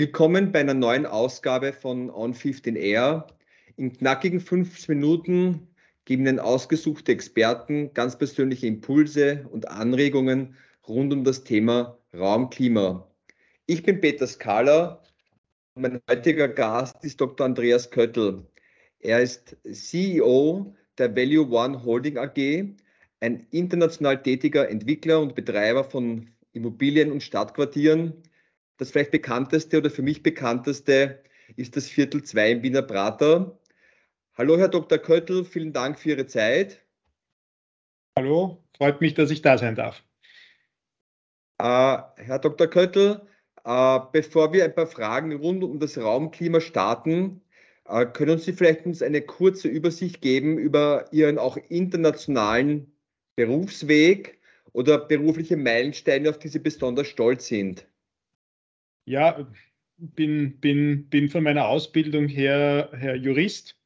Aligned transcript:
Willkommen 0.00 0.52
bei 0.52 0.60
einer 0.60 0.74
neuen 0.74 1.06
Ausgabe 1.06 1.72
von 1.72 2.08
On 2.08 2.32
15 2.32 2.76
Air. 2.76 3.26
In 3.76 3.92
knackigen 3.92 4.38
15 4.38 4.94
Minuten 4.94 5.66
geben 6.04 6.24
Ihnen 6.24 6.38
ausgesuchte 6.38 7.10
Experten 7.10 7.92
ganz 7.94 8.16
persönliche 8.16 8.68
Impulse 8.68 9.48
und 9.50 9.66
Anregungen 9.66 10.54
rund 10.86 11.12
um 11.12 11.24
das 11.24 11.42
Thema 11.42 11.98
Raumklima. 12.14 13.10
Ich 13.66 13.82
bin 13.82 14.00
Peter 14.00 14.28
Skala 14.28 15.02
mein 15.74 16.00
heutiger 16.08 16.46
Gast 16.46 17.04
ist 17.04 17.20
Dr. 17.20 17.46
Andreas 17.46 17.90
Köttl. 17.90 18.46
Er 19.00 19.20
ist 19.20 19.56
CEO 19.68 20.76
der 20.96 21.16
Value 21.16 21.50
One 21.50 21.82
Holding 21.82 22.18
AG, 22.18 22.68
ein 23.18 23.48
international 23.50 24.22
tätiger 24.22 24.68
Entwickler 24.68 25.20
und 25.20 25.34
Betreiber 25.34 25.82
von 25.82 26.28
Immobilien 26.52 27.10
und 27.10 27.20
Stadtquartieren. 27.20 28.22
Das 28.78 28.92
vielleicht 28.92 29.10
bekannteste 29.10 29.78
oder 29.78 29.90
für 29.90 30.02
mich 30.02 30.22
bekannteste 30.22 31.20
ist 31.56 31.76
das 31.76 31.88
Viertel 31.88 32.22
2 32.22 32.52
im 32.52 32.62
Wiener 32.62 32.82
Prater. 32.82 33.58
Hallo, 34.34 34.56
Herr 34.56 34.68
Dr. 34.68 34.98
Köttl, 34.98 35.44
vielen 35.44 35.72
Dank 35.72 35.98
für 35.98 36.10
Ihre 36.10 36.26
Zeit. 36.26 36.80
Hallo, 38.16 38.62
freut 38.76 39.00
mich, 39.00 39.14
dass 39.14 39.32
ich 39.32 39.42
da 39.42 39.58
sein 39.58 39.74
darf. 39.74 40.04
Äh, 41.58 41.98
Herr 42.22 42.38
Dr. 42.38 42.68
Köttl, 42.68 43.20
äh, 43.64 44.00
bevor 44.12 44.52
wir 44.52 44.64
ein 44.64 44.74
paar 44.76 44.86
Fragen 44.86 45.32
rund 45.32 45.64
um 45.64 45.80
das 45.80 45.98
Raumklima 45.98 46.60
starten, 46.60 47.42
äh, 47.84 48.06
können 48.06 48.38
Sie 48.38 48.52
vielleicht 48.52 48.86
uns 48.86 49.02
eine 49.02 49.22
kurze 49.22 49.66
Übersicht 49.66 50.20
geben 50.20 50.56
über 50.56 51.12
Ihren 51.12 51.38
auch 51.38 51.56
internationalen 51.68 52.92
Berufsweg 53.34 54.38
oder 54.72 54.98
berufliche 54.98 55.56
Meilensteine, 55.56 56.30
auf 56.30 56.38
die 56.38 56.48
Sie 56.48 56.60
besonders 56.60 57.08
stolz 57.08 57.48
sind? 57.48 57.88
Ja, 59.08 59.46
bin, 59.96 60.58
bin, 60.60 61.08
bin 61.08 61.28
von 61.30 61.42
meiner 61.42 61.66
Ausbildung 61.68 62.28
her, 62.28 62.90
her 62.96 63.16
Jurist 63.16 63.78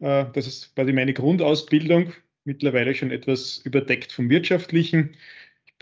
äh, 0.00 0.26
das 0.32 0.46
ist 0.46 0.74
quasi 0.74 0.92
meine 0.92 1.14
Grundausbildung, 1.14 2.12
mittlerweile 2.44 2.94
schon 2.94 3.10
etwas 3.10 3.58
überdeckt 3.58 4.12
vom 4.12 4.30
Wirtschaftlichen. 4.30 5.16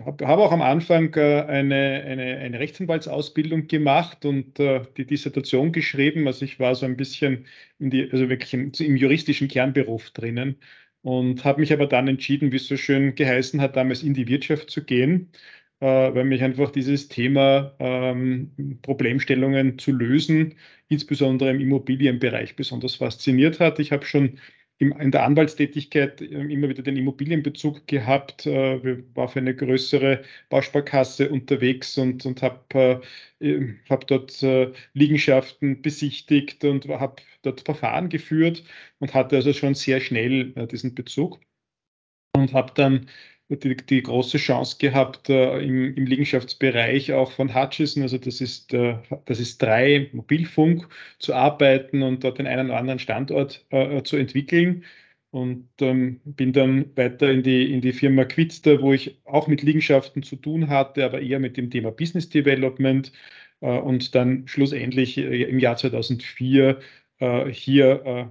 Ich 0.00 0.06
habe 0.06 0.26
auch 0.26 0.52
am 0.52 0.62
Anfang 0.62 1.14
äh, 1.14 1.42
eine, 1.42 2.02
eine, 2.04 2.38
eine 2.38 2.58
Rechtsanwaltsausbildung 2.58 3.68
gemacht 3.68 4.24
und 4.24 4.58
äh, 4.60 4.82
die 4.96 5.06
Dissertation 5.06 5.72
geschrieben. 5.72 6.26
Also 6.26 6.44
ich 6.44 6.58
war 6.60 6.74
so 6.74 6.86
ein 6.86 6.96
bisschen 6.96 7.46
die, 7.78 8.10
also 8.10 8.28
wirklich 8.28 8.54
im, 8.54 8.72
im 8.78 8.96
juristischen 8.96 9.48
Kernberuf 9.48 10.10
drinnen 10.10 10.56
und 11.02 11.44
habe 11.44 11.60
mich 11.60 11.72
aber 11.72 11.86
dann 11.86 12.08
entschieden, 12.08 12.52
wie 12.52 12.56
es 12.56 12.66
so 12.68 12.76
schön 12.76 13.14
geheißen 13.14 13.60
hat, 13.60 13.76
damals 13.76 14.02
in 14.02 14.14
die 14.14 14.28
Wirtschaft 14.28 14.70
zu 14.70 14.84
gehen 14.84 15.30
weil 15.80 16.24
mich 16.24 16.42
einfach 16.42 16.70
dieses 16.70 17.08
Thema 17.08 17.74
ähm, 17.78 18.78
Problemstellungen 18.82 19.78
zu 19.78 19.92
lösen, 19.92 20.54
insbesondere 20.88 21.50
im 21.50 21.60
Immobilienbereich, 21.60 22.56
besonders 22.56 22.96
fasziniert 22.96 23.60
hat. 23.60 23.78
Ich 23.78 23.92
habe 23.92 24.06
schon 24.06 24.38
im, 24.78 24.92
in 25.00 25.10
der 25.10 25.24
Anwaltstätigkeit 25.24 26.20
ähm, 26.20 26.50
immer 26.50 26.68
wieder 26.68 26.82
den 26.82 26.96
Immobilienbezug 26.96 27.86
gehabt, 27.86 28.46
äh, 28.46 29.04
war 29.14 29.28
für 29.28 29.38
eine 29.38 29.54
größere 29.54 30.22
Bausparkasse 30.48 31.30
unterwegs 31.30 31.96
und, 31.98 32.26
und 32.26 32.42
habe 32.42 33.02
äh, 33.40 33.74
hab 33.88 34.06
dort 34.06 34.42
äh, 34.42 34.72
Liegenschaften 34.92 35.82
besichtigt 35.82 36.64
und 36.64 36.88
habe 36.88 37.22
dort 37.42 37.60
Verfahren 37.60 38.08
geführt 38.08 38.64
und 38.98 39.14
hatte 39.14 39.36
also 39.36 39.52
schon 39.52 39.74
sehr 39.74 40.00
schnell 40.00 40.52
äh, 40.56 40.66
diesen 40.66 40.94
Bezug 40.94 41.40
und 42.34 42.52
habe 42.52 42.72
dann 42.74 43.08
die, 43.48 43.76
die 43.76 44.02
große 44.02 44.38
Chance 44.38 44.76
gehabt, 44.78 45.28
äh, 45.28 45.58
im, 45.60 45.94
im, 45.94 46.06
Liegenschaftsbereich 46.06 47.12
auch 47.12 47.32
von 47.32 47.54
Hutchison, 47.54 48.02
also 48.02 48.18
das 48.18 48.40
ist, 48.40 48.72
äh, 48.74 48.96
das 49.26 49.40
ist 49.40 49.62
drei 49.62 50.10
Mobilfunk, 50.12 50.88
zu 51.18 51.34
arbeiten 51.34 52.02
und 52.02 52.24
dort 52.24 52.38
den 52.38 52.46
einen 52.46 52.68
oder 52.70 52.78
anderen 52.78 52.98
Standort 52.98 53.64
äh, 53.70 54.02
zu 54.02 54.16
entwickeln. 54.16 54.84
Und 55.30 55.68
ähm, 55.80 56.20
bin 56.24 56.52
dann 56.52 56.96
weiter 56.96 57.28
in 57.32 57.42
die, 57.42 57.72
in 57.72 57.80
die 57.80 57.92
Firma 57.92 58.24
Quidster, 58.24 58.80
wo 58.80 58.92
ich 58.92 59.18
auch 59.24 59.48
mit 59.48 59.62
Liegenschaften 59.62 60.22
zu 60.22 60.36
tun 60.36 60.68
hatte, 60.68 61.04
aber 61.04 61.20
eher 61.20 61.40
mit 61.40 61.56
dem 61.56 61.70
Thema 61.70 61.90
Business 61.90 62.28
Development. 62.28 63.10
Äh, 63.60 63.78
und 63.78 64.14
dann 64.14 64.46
schlussendlich 64.46 65.18
äh, 65.18 65.42
im 65.44 65.58
Jahr 65.58 65.76
2004 65.76 66.78
äh, 67.18 67.46
hier 67.50 68.30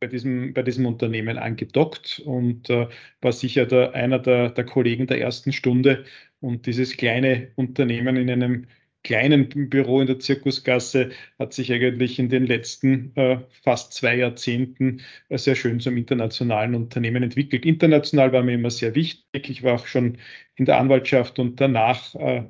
bei 0.00 0.06
diesem, 0.06 0.54
bei 0.54 0.62
diesem 0.62 0.86
Unternehmen 0.86 1.38
angedockt 1.38 2.22
und 2.24 2.70
äh, 2.70 2.88
war 3.20 3.32
sicher 3.32 3.66
der, 3.66 3.94
einer 3.94 4.18
der, 4.18 4.50
der 4.50 4.64
Kollegen 4.64 5.06
der 5.06 5.20
ersten 5.20 5.52
Stunde. 5.52 6.04
Und 6.40 6.66
dieses 6.66 6.96
kleine 6.96 7.50
Unternehmen 7.56 8.16
in 8.16 8.30
einem 8.30 8.66
kleinen 9.04 9.48
Büro 9.48 10.00
in 10.00 10.06
der 10.06 10.18
Zirkusgasse 10.18 11.10
hat 11.38 11.52
sich 11.52 11.72
eigentlich 11.72 12.18
in 12.18 12.28
den 12.28 12.46
letzten 12.46 13.14
äh, 13.16 13.38
fast 13.62 13.92
zwei 13.92 14.16
Jahrzehnten 14.16 15.02
äh, 15.28 15.38
sehr 15.38 15.54
schön 15.54 15.80
zum 15.80 15.96
internationalen 15.96 16.74
Unternehmen 16.74 17.22
entwickelt. 17.22 17.64
International 17.64 18.32
war 18.32 18.42
mir 18.42 18.54
immer 18.54 18.70
sehr 18.70 18.94
wichtig. 18.94 19.48
Ich 19.48 19.62
war 19.62 19.74
auch 19.74 19.86
schon 19.86 20.18
in 20.56 20.64
der 20.64 20.78
Anwaltschaft 20.78 21.38
und 21.38 21.60
danach 21.60 22.14
äh, 22.16 22.42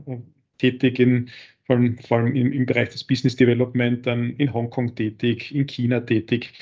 tätig 0.59 0.99
in 0.99 1.31
vor 1.69 1.77
allem, 1.77 2.35
im, 2.35 2.65
Bereich 2.65 2.89
des 2.89 3.05
Business 3.05 3.37
Development, 3.37 4.07
dann 4.07 4.31
in 4.31 4.55
Hongkong 4.55 4.95
tätig, 4.95 5.55
in 5.55 5.67
China 5.67 6.01
tätig 6.01 6.55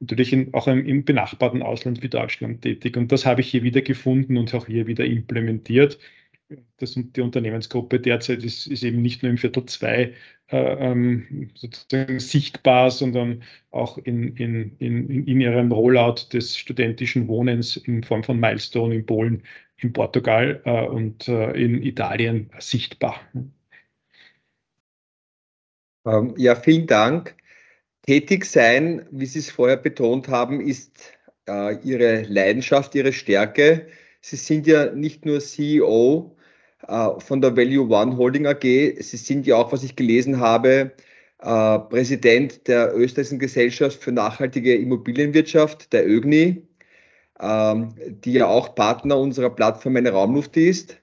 natürlich 0.00 0.32
in, 0.32 0.52
auch 0.54 0.66
im, 0.68 0.86
im, 0.86 1.04
benachbarten 1.04 1.62
Ausland 1.62 2.02
wie 2.02 2.08
Deutschland 2.08 2.62
tätig. 2.62 2.96
Und 2.96 3.12
das 3.12 3.26
habe 3.26 3.40
ich 3.40 3.48
hier 3.50 3.62
wieder 3.62 3.82
gefunden 3.82 4.36
und 4.36 4.54
auch 4.54 4.66
hier 4.66 4.86
wieder 4.86 5.04
implementiert. 5.04 5.98
Das, 6.76 6.94
die 6.94 7.20
Unternehmensgruppe 7.20 7.98
derzeit 8.00 8.44
ist, 8.44 8.66
ist 8.66 8.84
eben 8.84 9.00
nicht 9.00 9.22
nur 9.22 9.30
im 9.30 9.38
Viertel 9.38 9.64
2 9.64 10.12
äh, 10.48 10.56
ähm, 10.56 11.50
sozusagen 11.54 12.20
sichtbar, 12.20 12.90
sondern 12.90 13.42
auch 13.70 13.96
in, 13.98 14.36
in, 14.36 14.76
in, 14.78 15.26
in 15.26 15.40
ihrem 15.40 15.72
Rollout 15.72 16.32
des 16.32 16.56
studentischen 16.58 17.28
Wohnens 17.28 17.76
in 17.76 18.02
Form 18.02 18.22
von 18.22 18.38
Milestone 18.38 18.94
in 18.94 19.06
Polen, 19.06 19.42
in 19.78 19.92
Portugal 19.92 20.60
äh, 20.64 20.86
und 20.86 21.28
äh, 21.28 21.52
in 21.52 21.82
Italien 21.82 22.50
sichtbar. 22.58 23.20
Ähm, 26.06 26.34
ja, 26.36 26.54
vielen 26.56 26.86
Dank. 26.86 27.34
Tätig 28.06 28.44
sein, 28.44 29.06
wie 29.10 29.24
Sie 29.24 29.38
es 29.38 29.50
vorher 29.50 29.78
betont 29.78 30.28
haben, 30.28 30.60
ist 30.60 30.92
äh, 31.48 31.76
Ihre 31.82 32.22
Leidenschaft, 32.22 32.94
Ihre 32.94 33.14
Stärke. 33.14 33.86
Sie 34.20 34.36
sind 34.36 34.66
ja 34.66 34.92
nicht 34.92 35.24
nur 35.24 35.40
CEO 35.40 36.36
äh, 36.86 37.08
von 37.20 37.40
der 37.40 37.56
Value 37.56 37.88
One 37.88 38.16
Holding 38.18 38.46
AG, 38.46 38.62
Sie 38.62 39.16
sind 39.16 39.46
ja 39.46 39.56
auch, 39.56 39.72
was 39.72 39.82
ich 39.84 39.96
gelesen 39.96 40.38
habe, 40.38 40.92
äh, 41.40 41.78
Präsident 41.78 42.68
der 42.68 42.94
Österreichischen 42.94 43.38
Gesellschaft 43.38 44.02
für 44.02 44.12
nachhaltige 44.12 44.74
Immobilienwirtschaft, 44.74 45.92
der 45.94 46.06
ÖGNI, 46.06 46.62
ähm, 47.40 47.94
die 48.22 48.34
ja 48.34 48.46
auch 48.46 48.74
Partner 48.74 49.18
unserer 49.18 49.50
Plattform 49.50 49.96
Eine 49.96 50.10
Raumluft 50.10 50.56
ist. 50.58 50.98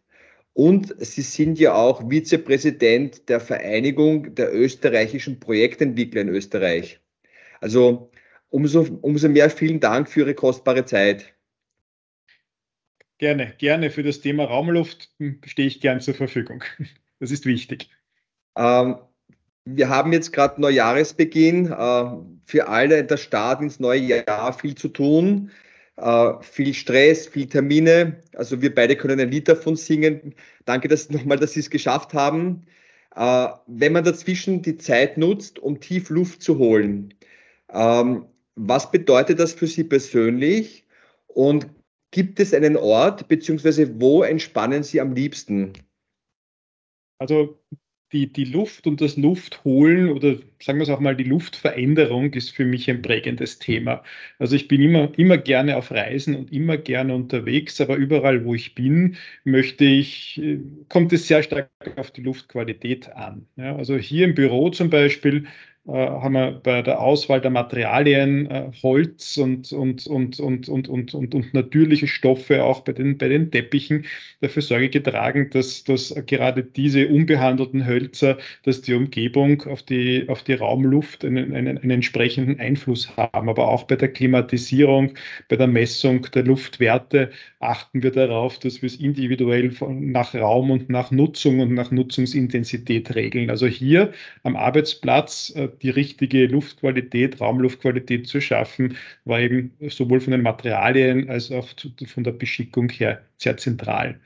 Und 0.53 0.93
Sie 0.99 1.21
sind 1.21 1.59
ja 1.59 1.73
auch 1.73 2.09
Vizepräsident 2.09 3.29
der 3.29 3.39
Vereinigung 3.39 4.35
der 4.35 4.53
österreichischen 4.53 5.39
Projektentwickler 5.39 6.21
in 6.21 6.29
Österreich. 6.29 6.99
Also 7.61 8.11
umso, 8.49 8.81
umso 9.01 9.29
mehr 9.29 9.49
vielen 9.49 9.79
Dank 9.79 10.09
für 10.09 10.21
Ihre 10.21 10.35
kostbare 10.35 10.85
Zeit. 10.85 11.33
Gerne, 13.17 13.53
gerne. 13.59 13.91
Für 13.91 14.03
das 14.03 14.19
Thema 14.19 14.45
Raumluft 14.45 15.09
stehe 15.45 15.67
ich 15.67 15.79
gern 15.79 16.01
zur 16.01 16.13
Verfügung. 16.13 16.63
Das 17.19 17.29
ist 17.29 17.45
wichtig. 17.45 17.87
Ähm, 18.57 18.95
wir 19.63 19.89
haben 19.89 20.11
jetzt 20.11 20.33
gerade 20.33 20.59
Neujahresbeginn. 20.59 21.67
Äh, 21.67 22.05
für 22.45 22.67
alle 22.67 23.03
der 23.03 23.17
Start 23.17 23.61
ins 23.61 23.79
neue 23.79 24.25
Jahr 24.25 24.53
viel 24.53 24.73
zu 24.73 24.87
tun. 24.87 25.51
Äh, 26.01 26.41
viel 26.41 26.73
Stress, 26.73 27.27
viel 27.27 27.47
Termine. 27.47 28.23
Also 28.33 28.59
wir 28.59 28.73
beide 28.73 28.95
können 28.95 29.19
ein 29.19 29.29
Lied 29.29 29.47
davon 29.47 29.75
singen. 29.75 30.33
Danke 30.65 30.87
dass 30.87 31.09
nochmal, 31.11 31.37
dass 31.37 31.53
Sie 31.53 31.59
es 31.59 31.69
geschafft 31.69 32.13
haben. 32.13 32.63
Äh, 33.15 33.49
wenn 33.67 33.93
man 33.93 34.03
dazwischen 34.03 34.63
die 34.63 34.77
Zeit 34.77 35.17
nutzt, 35.17 35.59
um 35.59 35.79
tief 35.79 36.09
Luft 36.09 36.41
zu 36.41 36.57
holen, 36.57 37.13
ähm, 37.71 38.25
was 38.55 38.91
bedeutet 38.91 39.39
das 39.39 39.53
für 39.53 39.67
Sie 39.67 39.83
persönlich? 39.83 40.85
Und 41.27 41.67
gibt 42.09 42.39
es 42.39 42.53
einen 42.53 42.77
Ort, 42.77 43.27
beziehungsweise 43.27 44.01
wo 44.01 44.23
entspannen 44.23 44.81
Sie 44.81 44.99
am 44.99 45.13
liebsten? 45.13 45.73
Also 47.19 47.59
die, 48.13 48.31
die 48.31 48.45
Luft 48.45 48.87
und 48.87 49.01
das 49.01 49.17
Luftholen 49.17 50.09
oder 50.09 50.35
sagen 50.59 50.79
wir 50.79 50.83
es 50.83 50.89
auch 50.89 50.99
mal, 50.99 51.15
die 51.15 51.23
Luftveränderung 51.23 52.33
ist 52.33 52.51
für 52.51 52.65
mich 52.65 52.89
ein 52.89 53.01
prägendes 53.01 53.59
Thema. 53.59 54.03
Also 54.37 54.55
ich 54.55 54.67
bin 54.67 54.81
immer, 54.81 55.17
immer 55.17 55.37
gerne 55.37 55.77
auf 55.77 55.91
Reisen 55.91 56.35
und 56.35 56.51
immer 56.51 56.77
gerne 56.77 57.15
unterwegs, 57.15 57.79
aber 57.81 57.95
überall, 57.95 58.45
wo 58.45 58.53
ich 58.53 58.75
bin, 58.75 59.15
möchte 59.43 59.85
ich, 59.85 60.41
kommt 60.89 61.13
es 61.13 61.27
sehr 61.27 61.43
stark 61.43 61.69
auf 61.95 62.11
die 62.11 62.21
Luftqualität 62.21 63.11
an. 63.13 63.47
Ja, 63.55 63.75
also 63.75 63.97
hier 63.97 64.25
im 64.25 64.35
Büro 64.35 64.69
zum 64.69 64.89
Beispiel 64.89 65.45
äh, 65.45 65.47
haben 65.87 66.33
wir 66.35 66.51
bei 66.63 66.83
der 66.83 67.01
Auswahl 67.01 67.41
der 67.41 67.49
Materialien 67.49 68.45
äh, 68.51 68.71
Holz 68.83 69.37
und, 69.37 69.71
und, 69.73 70.05
und, 70.05 70.39
und, 70.39 70.69
und, 70.69 70.87
und, 70.87 71.13
und, 71.15 71.35
und 71.35 71.53
natürliche 71.55 72.07
Stoffe 72.07 72.63
auch 72.63 72.81
bei 72.81 72.93
den, 72.93 73.17
bei 73.17 73.29
den 73.29 73.49
Teppichen 73.49 74.05
dafür 74.41 74.61
Sorge 74.61 74.89
getragen, 74.89 75.49
dass, 75.51 75.83
dass 75.83 76.13
gerade 76.27 76.63
diese 76.63 77.07
unbehandelten 77.07 77.87
Hölzer, 77.87 78.37
dass 78.61 78.81
die 78.81 78.93
Umgebung 78.93 79.63
auf 79.63 79.81
die, 79.81 80.25
auf 80.29 80.43
die 80.43 80.53
Raumluft 80.53 81.25
einen, 81.25 81.55
einen, 81.55 81.79
einen 81.79 81.91
entsprechenden 81.91 82.59
Einfluss 82.59 83.17
haben. 83.17 83.49
Aber 83.49 83.67
auch 83.67 83.83
bei 83.83 83.95
der 83.95 84.09
Klimatisierung, 84.09 85.15
bei 85.49 85.55
der 85.55 85.67
Messung 85.67 86.27
der 86.33 86.43
Luftwerte 86.43 87.31
achten 87.59 88.03
wir 88.03 88.11
darauf, 88.11 88.59
dass 88.59 88.83
wir 88.83 88.87
es 88.87 88.97
individuell 88.97 89.71
von, 89.71 90.11
nach 90.11 90.35
Raum 90.35 90.69
und 90.69 90.89
nach 90.89 91.09
Nutzung 91.09 91.59
und 91.59 91.73
nach 91.73 91.89
Nutzungsintensität 91.89 93.15
regeln. 93.15 93.49
Also 93.49 93.65
hier 93.65 94.13
am 94.43 94.55
Arbeitsplatz 94.55 95.53
äh, 95.55 95.70
die 95.81 95.89
richtige 95.89 96.47
Luftqualität, 96.47 97.39
Raumluftqualität 97.41 98.27
zu 98.27 98.41
schaffen, 98.41 98.97
war 99.25 99.39
eben 99.39 99.73
sowohl 99.89 100.19
von 100.21 100.31
den 100.31 100.41
Materialien 100.41 101.29
als 101.29 101.51
auch 101.51 101.67
von 102.07 102.23
der 102.23 102.31
Beschickung 102.31 102.89
her 102.89 103.25
sehr 103.37 103.57
zentral. 103.57 104.19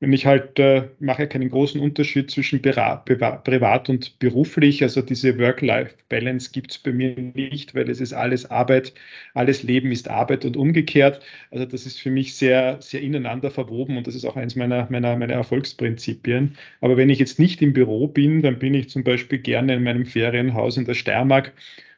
Und 0.00 0.14
ich 0.14 0.24
halt 0.24 0.58
äh, 0.58 0.88
mache 0.98 1.26
keinen 1.28 1.50
großen 1.50 1.78
Unterschied 1.78 2.30
zwischen 2.30 2.62
privat 2.62 3.88
und 3.90 4.18
beruflich. 4.18 4.82
Also 4.82 5.02
diese 5.02 5.38
Work-Life-Balance 5.38 6.52
gibt 6.52 6.70
es 6.70 6.78
bei 6.78 6.90
mir 6.92 7.14
nicht, 7.18 7.74
weil 7.74 7.90
es 7.90 8.00
ist 8.00 8.14
alles 8.14 8.50
Arbeit, 8.50 8.94
alles 9.34 9.62
Leben 9.62 9.92
ist 9.92 10.08
Arbeit 10.08 10.46
und 10.46 10.56
umgekehrt. 10.56 11.20
Also 11.50 11.66
das 11.66 11.84
ist 11.84 12.00
für 12.00 12.10
mich 12.10 12.34
sehr, 12.34 12.80
sehr 12.80 13.02
ineinander 13.02 13.50
verwoben 13.50 13.98
und 13.98 14.06
das 14.06 14.14
ist 14.14 14.24
auch 14.24 14.36
eines 14.36 14.56
meiner, 14.56 14.88
meiner, 14.90 15.16
meiner 15.16 15.34
Erfolgsprinzipien. 15.34 16.56
Aber 16.80 16.96
wenn 16.96 17.10
ich 17.10 17.18
jetzt 17.18 17.38
nicht 17.38 17.60
im 17.60 17.74
Büro 17.74 18.08
bin, 18.08 18.40
dann 18.40 18.58
bin 18.58 18.72
ich 18.72 18.88
zum 18.88 19.04
Beispiel 19.04 19.38
gerne 19.38 19.74
in 19.74 19.82
meinem 19.82 20.06
Ferienhaus 20.06 20.78
in 20.78 20.86
der 20.86 20.94
Steiermark 20.94 21.52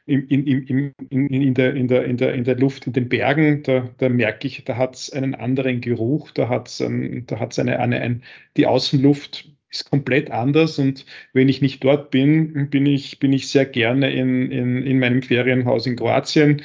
in, 0.05 0.27
in, 0.27 0.93
in, 1.09 1.27
in, 1.29 1.53
der, 1.53 1.75
in, 1.75 1.87
der, 1.87 2.03
in, 2.05 2.43
der, 2.43 2.57
Luft, 2.57 2.87
in 2.87 2.93
den 2.93 3.07
Bergen, 3.07 3.63
da, 3.63 3.89
da 3.97 4.09
merke 4.09 4.47
ich, 4.47 4.63
da 4.65 4.75
hat 4.75 4.95
es 4.95 5.11
einen 5.11 5.33
anderen 5.35 5.79
Geruch, 5.81 6.31
da 6.31 6.49
hat 6.49 6.67
es 6.67 6.81
ein, 6.81 7.25
eine, 7.29 7.79
eine, 7.79 8.01
ein, 8.01 8.23
die 8.57 8.67
Außenluft 8.67 9.49
ist 9.69 9.89
komplett 9.89 10.29
anders 10.29 10.77
und 10.77 11.05
wenn 11.31 11.49
ich 11.49 11.61
nicht 11.61 11.83
dort 11.83 12.11
bin, 12.11 12.69
bin 12.69 12.85
ich, 12.85 13.19
bin 13.19 13.33
ich 13.33 13.47
sehr 13.47 13.65
gerne 13.65 14.11
in, 14.11 14.51
in, 14.51 14.83
in 14.83 14.99
meinem 14.99 15.23
Ferienhaus 15.23 15.87
in 15.87 15.95
Kroatien, 15.95 16.61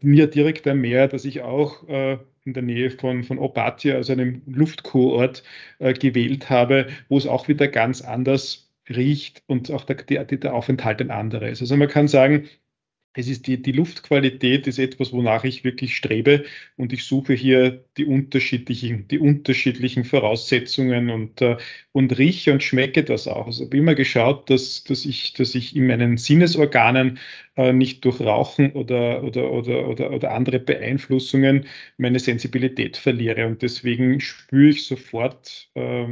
mir 0.00 0.26
direkt 0.28 0.66
am 0.66 0.80
Meer, 0.80 1.08
dass 1.08 1.24
ich 1.24 1.42
auch 1.42 1.86
äh, 1.88 2.18
in 2.44 2.54
der 2.54 2.62
Nähe 2.62 2.90
von, 2.90 3.24
von 3.24 3.38
Opatia, 3.38 3.96
also 3.96 4.12
einem 4.12 4.42
Luftkurort, 4.46 5.42
äh, 5.78 5.92
gewählt 5.92 6.48
habe, 6.48 6.86
wo 7.08 7.18
es 7.18 7.26
auch 7.26 7.48
wieder 7.48 7.68
ganz 7.68 8.00
anders 8.02 8.70
riecht 8.88 9.42
und 9.46 9.70
auch 9.70 9.84
der, 9.84 9.96
der, 9.96 10.24
der 10.24 10.54
Aufenthalt 10.54 11.00
ein 11.00 11.10
anderer 11.10 11.48
ist. 11.48 11.60
Also 11.60 11.76
man 11.76 11.88
kann 11.88 12.08
sagen, 12.08 12.48
es 13.18 13.26
ist 13.26 13.48
die, 13.48 13.60
die 13.60 13.72
Luftqualität 13.72 14.68
ist 14.68 14.78
etwas, 14.78 15.12
wonach 15.12 15.42
ich 15.42 15.64
wirklich 15.64 15.96
strebe 15.96 16.44
und 16.76 16.92
ich 16.92 17.04
suche 17.04 17.34
hier 17.34 17.84
die 17.96 18.04
unterschiedlichen, 18.04 19.08
die 19.08 19.18
unterschiedlichen 19.18 20.04
Voraussetzungen 20.04 21.10
und, 21.10 21.42
äh, 21.42 21.56
und 21.90 22.16
rieche 22.16 22.52
und 22.52 22.62
schmecke 22.62 23.02
das 23.02 23.26
auch. 23.26 23.46
Also 23.46 23.64
habe 23.64 23.76
immer 23.76 23.96
geschaut, 23.96 24.48
dass, 24.50 24.84
dass, 24.84 25.04
ich, 25.04 25.32
dass 25.32 25.56
ich 25.56 25.74
in 25.74 25.88
meinen 25.88 26.16
Sinnesorganen 26.16 27.18
äh, 27.56 27.72
nicht 27.72 28.04
durch 28.04 28.20
Rauchen 28.20 28.70
oder, 28.72 29.24
oder, 29.24 29.50
oder, 29.50 29.88
oder, 29.88 30.12
oder 30.12 30.30
andere 30.30 30.60
Beeinflussungen 30.60 31.66
meine 31.96 32.20
Sensibilität 32.20 32.96
verliere. 32.96 33.48
Und 33.48 33.62
deswegen 33.62 34.20
spüre 34.20 34.68
ich 34.70 34.86
sofort, 34.86 35.68
äh, 35.74 36.06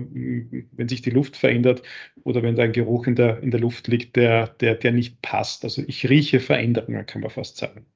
wenn 0.72 0.88
sich 0.88 1.02
die 1.02 1.10
Luft 1.10 1.36
verändert 1.36 1.82
oder 2.24 2.42
wenn 2.42 2.56
da 2.56 2.64
ein 2.64 2.72
Geruch 2.72 3.06
in 3.06 3.14
der, 3.14 3.40
in 3.44 3.52
der 3.52 3.60
Luft 3.60 3.86
liegt, 3.86 4.16
der, 4.16 4.48
der, 4.48 4.74
der 4.74 4.90
nicht 4.90 5.22
passt. 5.22 5.62
Also 5.62 5.84
ich 5.86 6.08
rieche 6.08 6.40
Veränderungen, 6.40 6.95
kann 7.04 7.22
man 7.22 7.30
fast 7.30 7.56
sagen. 7.56 7.86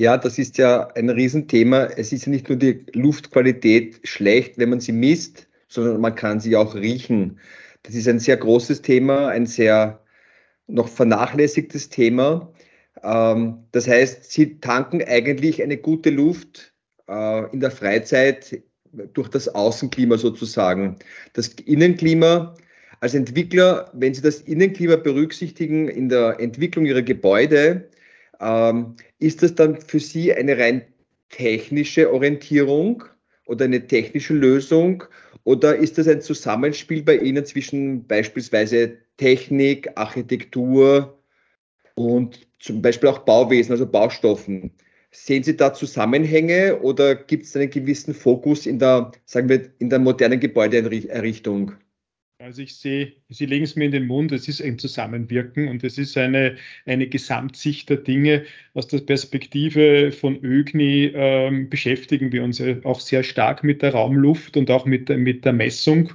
Ja, 0.00 0.16
das 0.16 0.38
ist 0.38 0.58
ja 0.58 0.88
ein 0.88 1.10
Riesenthema. 1.10 1.84
Es 1.84 2.12
ist 2.12 2.26
ja 2.26 2.30
nicht 2.30 2.48
nur 2.48 2.58
die 2.58 2.84
Luftqualität 2.92 4.00
schlecht, 4.04 4.58
wenn 4.58 4.70
man 4.70 4.80
sie 4.80 4.92
misst, 4.92 5.48
sondern 5.68 6.00
man 6.00 6.14
kann 6.14 6.40
sie 6.40 6.56
auch 6.56 6.74
riechen. 6.74 7.38
Das 7.82 7.94
ist 7.94 8.08
ein 8.08 8.18
sehr 8.18 8.36
großes 8.36 8.82
Thema, 8.82 9.28
ein 9.28 9.46
sehr 9.46 10.02
noch 10.66 10.88
vernachlässigtes 10.88 11.88
Thema. 11.88 12.52
Ähm, 13.02 13.64
das 13.72 13.86
heißt, 13.88 14.30
sie 14.30 14.60
tanken 14.60 15.02
eigentlich 15.02 15.62
eine 15.62 15.76
gute 15.76 16.10
Luft 16.10 16.74
äh, 17.08 17.52
in 17.52 17.60
der 17.60 17.70
Freizeit 17.70 18.62
durch 19.14 19.28
das 19.28 19.48
Außenklima 19.48 20.18
sozusagen. 20.18 20.96
Das 21.32 21.48
Innenklima 21.48 22.54
als 23.02 23.14
Entwickler, 23.14 23.90
wenn 23.94 24.14
Sie 24.14 24.22
das 24.22 24.42
Innenklima 24.42 24.94
berücksichtigen 24.94 25.88
in 25.88 26.08
der 26.08 26.38
Entwicklung 26.38 26.86
Ihrer 26.86 27.02
Gebäude, 27.02 27.88
ähm, 28.40 28.94
ist 29.18 29.42
das 29.42 29.56
dann 29.56 29.80
für 29.80 29.98
Sie 29.98 30.32
eine 30.32 30.56
rein 30.56 30.82
technische 31.28 32.12
Orientierung 32.12 33.02
oder 33.46 33.64
eine 33.64 33.88
technische 33.88 34.34
Lösung 34.34 35.02
oder 35.42 35.74
ist 35.74 35.98
das 35.98 36.06
ein 36.06 36.20
Zusammenspiel 36.20 37.02
bei 37.02 37.16
Ihnen 37.16 37.44
zwischen 37.44 38.06
beispielsweise 38.06 38.98
Technik, 39.16 39.90
Architektur 39.96 41.18
und 41.96 42.46
zum 42.60 42.82
Beispiel 42.82 43.08
auch 43.08 43.18
Bauwesen, 43.20 43.72
also 43.72 43.84
Baustoffen? 43.84 44.70
Sehen 45.10 45.42
Sie 45.42 45.56
da 45.56 45.74
Zusammenhänge 45.74 46.78
oder 46.80 47.16
gibt 47.16 47.46
es 47.46 47.56
einen 47.56 47.68
gewissen 47.68 48.14
Fokus 48.14 48.64
in 48.64 48.78
der, 48.78 49.10
sagen 49.24 49.48
wir, 49.48 49.72
in 49.80 49.90
der 49.90 49.98
modernen 49.98 50.38
Gebäudeerrichtung? 50.38 51.72
Also 52.42 52.62
ich 52.62 52.76
sehe, 52.78 53.21
Sie 53.32 53.46
legen 53.46 53.64
es 53.64 53.76
mir 53.76 53.86
in 53.86 53.92
den 53.92 54.06
Mund, 54.06 54.30
es 54.32 54.46
ist 54.46 54.62
ein 54.62 54.78
Zusammenwirken 54.78 55.68
und 55.68 55.82
es 55.84 55.96
ist 55.96 56.16
eine, 56.18 56.56
eine 56.84 57.06
Gesamtsicht 57.06 57.88
der 57.88 57.96
Dinge. 57.98 58.44
Aus 58.74 58.88
der 58.88 58.98
Perspektive 58.98 60.12
von 60.12 60.38
ÖGNI 60.42 61.12
ähm, 61.14 61.70
beschäftigen 61.70 62.32
wir 62.32 62.44
uns 62.44 62.62
auch 62.84 63.00
sehr 63.00 63.22
stark 63.22 63.64
mit 63.64 63.82
der 63.82 63.92
Raumluft 63.92 64.56
und 64.56 64.70
auch 64.70 64.84
mit, 64.84 65.08
mit 65.08 65.44
der 65.44 65.52
Messung 65.52 66.12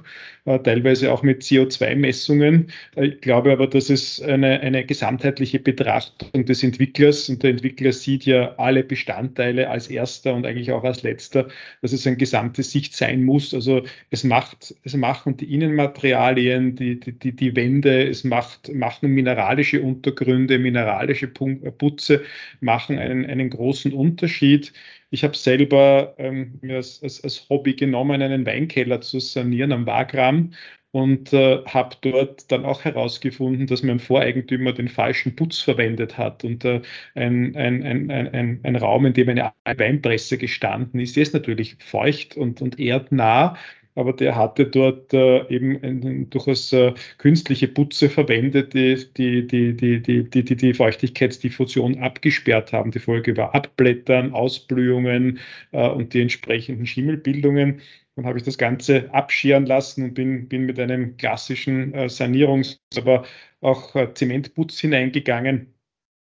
äh, 0.48 0.58
teilweise 0.60 1.12
auch 1.12 1.22
mit 1.22 1.42
CO2-Messungen. 1.42 2.70
Äh, 2.96 3.08
ich 3.08 3.20
glaube 3.20 3.52
aber, 3.52 3.66
dass 3.66 3.90
es 3.90 4.20
eine, 4.20 4.60
eine 4.60 4.84
gesamtheitliche 4.84 5.58
Betrachtung 5.58 6.46
des 6.46 6.62
Entwicklers 6.62 7.28
und 7.28 7.42
der 7.42 7.50
Entwickler 7.50 7.92
sieht 7.92 8.24
ja 8.24 8.54
alle 8.56 8.82
Bestandteile 8.82 9.68
als 9.68 9.88
erster 9.88 10.34
und 10.34 10.46
eigentlich 10.46 10.72
auch 10.72 10.84
als 10.84 11.02
letzter, 11.02 11.48
dass 11.82 11.92
es 11.92 12.06
eine 12.06 12.16
gesamte 12.16 12.62
Sicht 12.62 12.96
sein 12.96 13.24
muss. 13.24 13.52
Also 13.52 13.82
es 14.10 14.24
macht, 14.24 14.74
es 14.84 14.96
machen 14.96 15.36
die 15.36 15.52
Innenmaterialien, 15.52 16.76
die, 16.76 16.98
die, 16.98 17.07
die 17.12 17.56
Wände, 17.56 18.08
es 18.08 18.24
macht, 18.24 18.72
machen 18.74 19.10
mineralische 19.10 19.82
Untergründe, 19.82 20.58
mineralische 20.58 21.28
Putze, 21.28 22.22
machen 22.60 22.98
einen, 22.98 23.26
einen 23.26 23.50
großen 23.50 23.92
Unterschied. 23.92 24.72
Ich 25.10 25.24
habe 25.24 25.36
selber 25.36 26.14
ähm, 26.18 26.58
mir 26.60 26.76
als, 26.76 27.02
als, 27.02 27.22
als, 27.24 27.48
Hobby 27.48 27.74
genommen, 27.74 28.20
einen 28.22 28.44
Weinkeller 28.46 29.00
zu 29.00 29.20
sanieren 29.20 29.72
am 29.72 29.86
Wagram 29.86 30.52
und 30.90 31.32
äh, 31.32 31.62
habe 31.66 31.96
dort 32.00 32.50
dann 32.50 32.64
auch 32.64 32.84
herausgefunden, 32.84 33.66
dass 33.66 33.82
mein 33.82 33.98
Voreigentümer 33.98 34.72
den 34.72 34.88
falschen 34.88 35.36
Putz 35.36 35.60
verwendet 35.60 36.16
hat 36.16 36.44
und 36.44 36.64
äh, 36.64 36.80
ein, 37.14 37.54
ein, 37.56 37.82
ein, 37.82 38.10
ein, 38.10 38.60
ein 38.62 38.76
Raum, 38.76 39.06
in 39.06 39.12
dem 39.12 39.28
eine 39.28 39.52
Weinpresse 39.64 40.38
gestanden 40.38 41.00
ist, 41.00 41.16
der 41.16 41.22
ist 41.24 41.34
natürlich 41.34 41.76
feucht 41.78 42.36
und, 42.36 42.62
und 42.62 42.78
erdnah 42.80 43.56
aber 43.98 44.12
der 44.12 44.36
hatte 44.36 44.66
dort 44.66 45.12
äh, 45.12 45.46
eben 45.48 45.82
ein, 45.82 46.30
durchaus 46.30 46.72
äh, 46.72 46.94
künstliche 47.18 47.66
Putze 47.66 48.08
verwendet, 48.08 48.72
die 48.72 48.94
die, 49.16 49.46
die, 49.46 49.76
die, 49.76 50.00
die, 50.00 50.44
die, 50.44 50.56
die 50.56 50.74
Feuchtigkeitsdiffusion 50.74 51.98
abgesperrt 51.98 52.72
haben. 52.72 52.92
Die 52.92 53.00
Folge 53.00 53.36
war 53.36 53.56
Abblättern, 53.56 54.32
Ausblühungen 54.32 55.40
äh, 55.72 55.88
und 55.88 56.14
die 56.14 56.22
entsprechenden 56.22 56.86
Schimmelbildungen. 56.86 57.80
Dann 58.14 58.26
habe 58.26 58.38
ich 58.38 58.44
das 58.44 58.56
Ganze 58.56 59.12
abscheren 59.12 59.66
lassen 59.66 60.04
und 60.04 60.14
bin, 60.14 60.48
bin 60.48 60.66
mit 60.66 60.78
einem 60.78 61.16
klassischen 61.16 61.94
Sanierungs-, 62.08 62.80
aber 62.96 63.24
auch 63.60 63.94
Zementputz 64.14 64.80
hineingegangen 64.80 65.74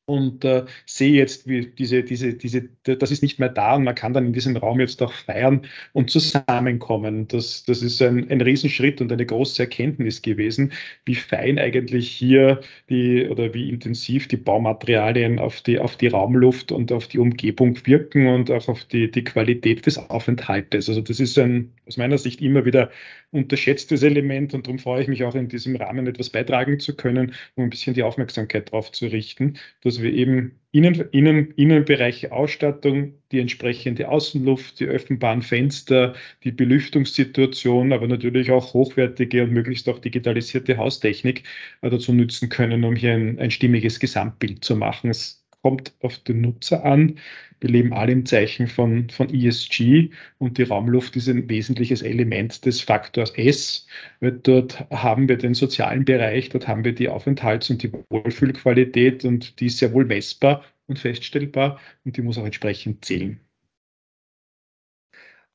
und 0.09 0.45
äh, 0.45 0.65
sehe 0.87 1.13
jetzt, 1.13 1.47
wie 1.47 1.67
diese, 1.67 2.03
diese, 2.03 2.33
diese, 2.33 2.69
das 2.83 3.11
ist 3.11 3.23
nicht 3.23 3.39
mehr 3.39 3.51
da 3.51 3.77
und 3.77 3.85
man 3.85 3.95
kann 3.95 4.15
dann 4.15 4.27
in 4.27 4.33
diesem 4.33 4.57
Raum 4.57 4.81
jetzt 4.81 5.03
auch 5.03 5.13
feiern 5.13 5.67
und 5.93 6.11
zusammenkommen. 6.11 7.29
Das, 7.29 7.65
das 7.65 7.83
ist 7.83 8.01
ein, 8.01 8.31
ein 8.31 8.41
Riesenschritt 8.41 9.03
und 9.03 9.13
eine 9.13 9.27
große 9.27 9.63
Erkenntnis 9.63 10.23
gewesen, 10.23 10.73
wie 11.05 11.15
fein 11.15 11.59
eigentlich 11.59 12.11
hier 12.11 12.61
die 12.89 13.29
oder 13.29 13.53
wie 13.53 13.69
intensiv 13.69 14.29
die 14.29 14.39
Baumaterialien 14.39 15.39
auf 15.39 15.61
die, 15.61 15.79
auf 15.79 15.97
die 15.97 16.09
Raumluft 16.09 16.73
und 16.73 16.91
auf 16.91 17.07
die 17.09 17.19
Umgebung 17.19 17.77
wirken 17.87 18.29
und 18.29 18.51
auch 18.51 18.69
auf 18.69 18.85
die, 18.85 19.11
die 19.11 19.25
Qualität 19.25 19.85
des 19.85 19.99
Aufenthaltes. 19.99 20.89
Also 20.89 21.03
das 21.03 21.21
ist 21.21 21.39
ein 21.39 21.73
aus 21.89 21.97
meiner 21.97 22.19
Sicht 22.19 22.41
immer 22.41 22.65
wieder 22.65 22.91
unterschätztes 23.31 24.03
Element 24.03 24.55
und 24.55 24.67
darum 24.67 24.79
freue 24.79 25.03
ich 25.03 25.09
mich 25.09 25.25
auch 25.25 25.35
in 25.35 25.49
diesem 25.49 25.75
Rahmen 25.77 26.07
etwas 26.07 26.31
beitragen 26.31 26.79
zu 26.79 26.95
können, 26.97 27.35
um 27.57 27.65
ein 27.65 27.71
bisschen 27.71 27.95
die 27.95 28.03
Aufmerksamkeit 28.03 28.69
darauf 28.69 28.93
zu 28.93 29.07
richten, 29.07 29.59
dass 29.83 30.01
wir 30.01 30.13
eben 30.13 30.61
Innen, 30.71 31.09
Innen, 31.13 31.53
Innenbereiche 31.53 32.31
Ausstattung, 32.31 33.15
die 33.33 33.41
entsprechende 33.41 34.09
Außenluft, 34.11 34.81
die 34.81 34.85
öffnbaren 34.85 35.41
Fenster, 35.41 36.15
die 36.45 36.53
Belüftungssituation, 36.53 37.95
aber 37.95 38.07
natürlich 38.07 38.51
auch 38.51 38.75
hochwertige 38.75 39.45
und 39.45 39.53
möglichst 39.53 39.89
auch 39.89 39.99
digitalisierte 39.99 40.77
Haustechnik 40.77 41.45
äh, 41.81 41.89
dazu 41.89 42.13
nützen 42.13 42.51
können, 42.51 42.85
um 42.85 42.97
hier 42.97 43.15
ein, 43.15 43.39
ein 43.39 43.51
stimmiges 43.51 43.99
Gesamtbild 43.99 44.63
zu 44.63 44.77
machen. 44.77 45.09
Es 45.09 45.38
kommt 45.63 45.95
auf 46.01 46.19
den 46.19 46.41
Nutzer 46.41 46.85
an. 46.85 47.19
Wir 47.61 47.71
leben 47.71 47.93
alle 47.93 48.13
im 48.13 48.27
Zeichen 48.27 48.69
von, 48.69 49.11
von 49.11 49.33
ESG 49.33 50.11
und 50.39 50.59
die 50.59 50.63
Raumluft 50.63 51.17
ist 51.17 51.29
ein 51.29 51.49
wesentliches 51.49 52.03
Element 52.03 52.65
des 52.65 52.81
Faktors 52.81 53.31
S. 53.37 53.87
Weil 54.21 54.33
dort 54.33 54.89
haben 54.91 55.29
wir 55.29 55.37
den 55.37 55.55
sozialen 55.55 56.05
Bereich, 56.05 56.49
dort 56.51 56.69
haben 56.69 56.85
wir 56.85 56.95
die 56.95 57.09
Aufenthalts- 57.09 57.71
und 57.71 57.83
die 57.83 57.93
Wohlfühlqualität 58.11 59.25
und 59.25 59.61
die 59.61 59.67
ist 59.67 59.79
sehr 59.79 59.93
wohl 59.93 60.05
messbar 60.05 60.65
und 60.87 60.99
feststellbar 60.99 61.81
und 62.05 62.17
die 62.17 62.23
muss 62.23 62.39
auch 62.39 62.45
entsprechend 62.45 63.05
zählen. 63.05 63.41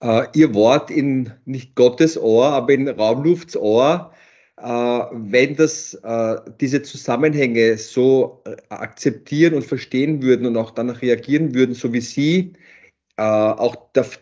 Uh, 0.04 0.24
Ihr 0.34 0.54
Wort 0.54 0.92
in 0.92 1.32
nicht 1.46 1.76
Gottes 1.76 2.18
Ohr, 2.18 2.48
aber 2.48 2.74
in 2.74 2.90
Raumlufts 2.90 3.56
Ohr 3.56 4.12
wenn 4.58 5.56
das, 5.56 5.96
äh, 5.96 6.36
diese 6.62 6.84
Zusammenhänge 6.84 7.78
so 7.78 8.44
äh, 8.46 8.56
akzeptieren 8.70 9.56
und 9.56 9.66
verstehen 9.66 10.22
würden 10.22 10.46
und 10.46 10.58
auch 10.58 10.72
danach 10.72 11.02
reagieren 11.02 11.56
würden, 11.56 11.76
so 11.76 11.92
wie 11.94 12.02
Sie, 12.02 12.54
auch 13.16 13.76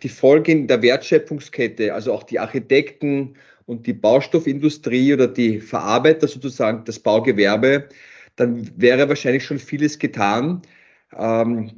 die 0.03 0.09
Folgen 0.09 0.67
der 0.67 0.81
Wertschöpfungskette, 0.81 1.93
also 1.93 2.11
auch 2.11 2.23
die 2.23 2.39
Architekten 2.39 3.37
und 3.65 3.87
die 3.87 3.93
Baustoffindustrie 3.93 5.13
oder 5.13 5.29
die 5.29 5.61
Verarbeiter 5.61 6.27
sozusagen, 6.27 6.83
das 6.83 6.99
Baugewerbe, 6.99 7.87
dann 8.35 8.69
wäre 8.75 9.07
wahrscheinlich 9.07 9.45
schon 9.45 9.59
vieles 9.59 9.97
getan. 9.97 10.61
Ähm, 11.17 11.71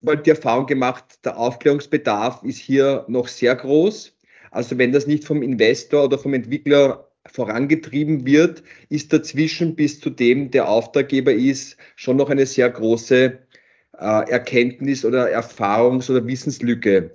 weil 0.00 0.18
die 0.18 0.30
Erfahrung 0.30 0.66
gemacht, 0.66 1.04
der 1.24 1.36
Aufklärungsbedarf 1.36 2.42
ist 2.42 2.58
hier 2.58 3.04
noch 3.08 3.28
sehr 3.28 3.54
groß. 3.56 4.16
Also 4.50 4.78
wenn 4.78 4.92
das 4.92 5.06
nicht 5.06 5.24
vom 5.24 5.42
Investor 5.42 6.04
oder 6.04 6.18
vom 6.18 6.34
Entwickler 6.34 7.10
vorangetrieben 7.26 8.26
wird, 8.26 8.62
ist 8.88 9.12
dazwischen 9.12 9.76
bis 9.76 10.00
zu 10.00 10.10
dem 10.10 10.50
der 10.50 10.68
Auftraggeber 10.68 11.32
ist 11.32 11.76
schon 11.96 12.16
noch 12.16 12.30
eine 12.30 12.46
sehr 12.46 12.70
große 12.70 13.38
äh, 13.98 14.30
Erkenntnis- 14.30 15.04
oder 15.04 15.30
Erfahrungs- 15.30 16.10
oder 16.10 16.26
Wissenslücke. 16.26 17.14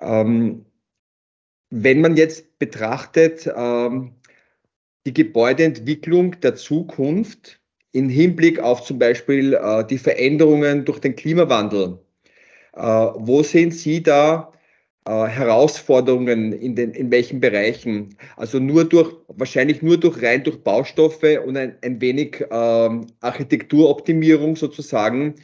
Ähm, 0.00 0.64
wenn 1.70 2.00
man 2.00 2.16
jetzt 2.16 2.58
betrachtet 2.58 3.50
ähm, 3.54 4.12
die 5.06 5.12
Gebäudeentwicklung 5.12 6.40
der 6.40 6.54
Zukunft 6.54 7.60
im 7.92 8.08
Hinblick 8.08 8.60
auf 8.60 8.84
zum 8.84 8.98
Beispiel 8.98 9.54
äh, 9.54 9.84
die 9.84 9.98
Veränderungen 9.98 10.84
durch 10.84 11.00
den 11.00 11.16
Klimawandel, 11.16 11.98
äh, 12.74 12.80
wo 12.80 13.42
sehen 13.42 13.70
Sie 13.70 14.02
da 14.02 14.52
äh, 15.08 15.26
Herausforderungen 15.26 16.52
in, 16.52 16.76
den, 16.76 16.90
in 16.92 17.10
welchen 17.10 17.40
Bereichen. 17.40 18.14
Also 18.36 18.58
nur 18.58 18.84
durch, 18.84 19.14
wahrscheinlich 19.28 19.80
nur 19.80 19.96
durch 19.96 20.22
rein 20.22 20.44
durch 20.44 20.58
Baustoffe 20.58 21.40
und 21.46 21.56
ein, 21.56 21.76
ein 21.82 21.98
wenig 22.02 22.44
ähm, 22.50 23.06
Architekturoptimierung 23.20 24.56
sozusagen 24.56 25.36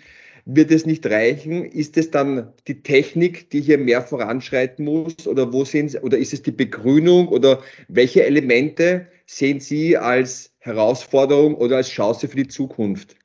wird 0.44 0.70
es 0.70 0.84
nicht 0.84 1.06
reichen. 1.06 1.64
Ist 1.64 1.96
es 1.96 2.10
dann 2.10 2.52
die 2.68 2.82
Technik, 2.82 3.48
die 3.48 3.62
hier 3.62 3.78
mehr 3.78 4.02
voranschreiten 4.02 4.84
muss 4.84 5.26
oder 5.26 5.50
wo 5.50 5.64
sehen 5.64 5.88
Sie, 5.88 5.98
oder 5.98 6.18
ist 6.18 6.34
es 6.34 6.42
die 6.42 6.52
Begrünung 6.52 7.28
oder 7.28 7.62
welche 7.88 8.22
Elemente 8.24 9.06
sehen 9.24 9.60
Sie 9.60 9.96
als 9.96 10.52
Herausforderung 10.58 11.54
oder 11.54 11.76
als 11.76 11.88
Chance 11.88 12.28
für 12.28 12.36
die 12.36 12.48
Zukunft? 12.48 13.16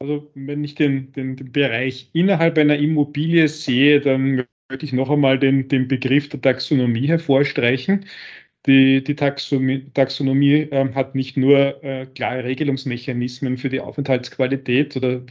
Also 0.00 0.28
wenn 0.34 0.64
ich 0.64 0.74
den, 0.74 1.12
den, 1.12 1.36
den 1.36 1.52
Bereich 1.52 2.10
innerhalb 2.14 2.58
einer 2.58 2.76
Immobilie 2.76 3.46
sehe, 3.46 4.00
dann 4.00 4.44
würde 4.68 4.84
ich 4.84 4.92
noch 4.92 5.10
einmal 5.10 5.38
den, 5.38 5.68
den 5.68 5.88
Begriff 5.88 6.28
der 6.28 6.40
Taxonomie 6.40 7.08
hervorstreichen. 7.08 8.06
Die, 8.66 9.02
die 9.04 9.14
Taxonomie, 9.14 9.86
Taxonomie 9.94 10.62
äh, 10.70 10.92
hat 10.92 11.14
nicht 11.14 11.36
nur 11.36 11.82
äh, 11.84 12.06
klare 12.06 12.44
Regelungsmechanismen 12.44 13.58
für 13.58 13.68
die 13.68 13.80
Aufenthaltsqualität 13.80 14.96
oder 14.96 15.22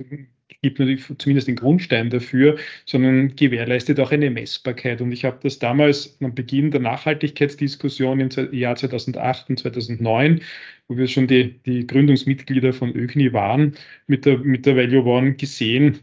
gibt 0.61 0.79
natürlich 0.79 1.05
zumindest 1.17 1.47
den 1.47 1.57
Grundstein 1.57 2.09
dafür, 2.09 2.57
sondern 2.85 3.35
gewährleistet 3.35 3.99
auch 3.99 4.11
eine 4.11 4.31
Messbarkeit. 4.31 5.01
Und 5.01 5.11
ich 5.11 5.25
habe 5.25 5.37
das 5.43 5.59
damals 5.59 6.17
am 6.21 6.33
Beginn 6.33 6.71
der 6.71 6.79
Nachhaltigkeitsdiskussion 6.81 8.19
im 8.19 8.53
Jahr 8.53 8.75
2008 8.75 9.49
und 9.49 9.59
2009, 9.59 10.41
wo 10.87 10.97
wir 10.97 11.07
schon 11.07 11.27
die, 11.27 11.59
die 11.65 11.85
Gründungsmitglieder 11.85 12.73
von 12.73 12.95
ÖGNI 12.95 13.33
waren, 13.33 13.75
mit 14.07 14.25
der, 14.25 14.39
mit 14.39 14.65
der 14.65 14.75
Value 14.75 15.03
One 15.03 15.33
gesehen, 15.33 15.99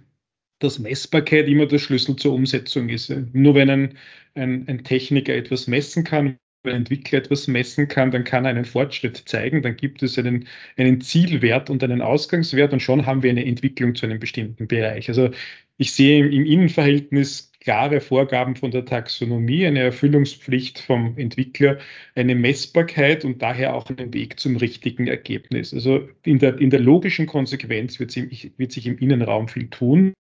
dass 0.63 0.79
Messbarkeit 0.79 1.49
immer 1.49 1.67
der 1.67 1.79
Schlüssel 1.79 2.17
zur 2.17 2.35
Umsetzung 2.35 2.89
ist. 2.89 3.13
Nur 3.33 3.55
wenn 3.55 3.71
ein, 3.71 3.99
ein, 4.35 4.67
ein 4.69 4.85
Techniker 4.85 5.35
etwas 5.35 5.67
messen 5.67 6.05
kann, 6.05 6.39
wenn 6.65 6.75
ein 6.75 6.79
Entwickler 6.83 7.19
etwas 7.19 7.49
messen 7.49 7.89
kann, 7.89 8.11
dann 8.11 8.25
kann 8.25 8.45
er 8.45 8.51
einen 8.51 8.65
Fortschritt 8.65 9.17
zeigen, 9.27 9.63
dann 9.63 9.77
gibt 9.77 10.03
es 10.03 10.19
einen, 10.19 10.47
einen 10.77 11.01
Zielwert 11.01 11.71
und 11.71 11.83
einen 11.83 12.01
Ausgangswert 12.01 12.73
und 12.73 12.81
schon 12.81 13.07
haben 13.07 13.23
wir 13.23 13.31
eine 13.31 13.45
Entwicklung 13.45 13.95
zu 13.95 14.07
einem 14.07 14.21
bestimmten 14.21 14.69
Bereich. 14.69 15.09
Also 15.09 15.31
ich 15.77 15.93
sehe 15.93 16.25
im, 16.25 16.33
im 16.33 16.47
Innenverhältnis 16.47 17.52
klare 17.63 18.01
Vorgaben 18.01 18.57
von 18.57 18.73
der 18.73 18.85
Taxonomie, 18.85 19.65
eine 19.67 19.79
Erfüllungspflicht 19.79 20.81
vom 20.81 21.17
Entwickler, 21.17 21.79
eine 22.17 22.35
Messbarkeit 22.35 23.25
und 23.25 23.41
daher 23.41 23.77
auch 23.77 23.89
einen 23.89 24.13
Weg 24.13 24.41
zum 24.41 24.57
richtigen 24.57 25.07
Ergebnis. 25.07 25.73
Also 25.73 26.09
in 26.25 26.41
der, 26.41 26.59
in 26.59 26.71
der 26.71 26.81
logischen 26.81 27.27
Konsequenz 27.27 28.01
wird, 28.01 28.11
sie, 28.11 28.53
wird 28.57 28.73
sich 28.73 28.89
im 28.89 28.99
Innenraum 28.99 29.47
viel 29.47 29.71
tun. 29.71 30.13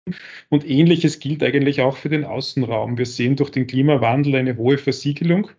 Und 0.50 0.70
ähnliches 0.70 1.20
gilt 1.20 1.42
eigentlich 1.42 1.82
auch 1.82 1.98
für 1.98 2.10
den 2.10 2.26
Außenraum. 2.26 3.00
Wir 3.00 3.08
sehen 3.08 3.36
durch 3.38 3.50
den 3.50 3.66
Klimawandel 3.66 4.36
eine 4.36 4.58
hohe 4.58 4.78
Versiegelung. 4.78 5.50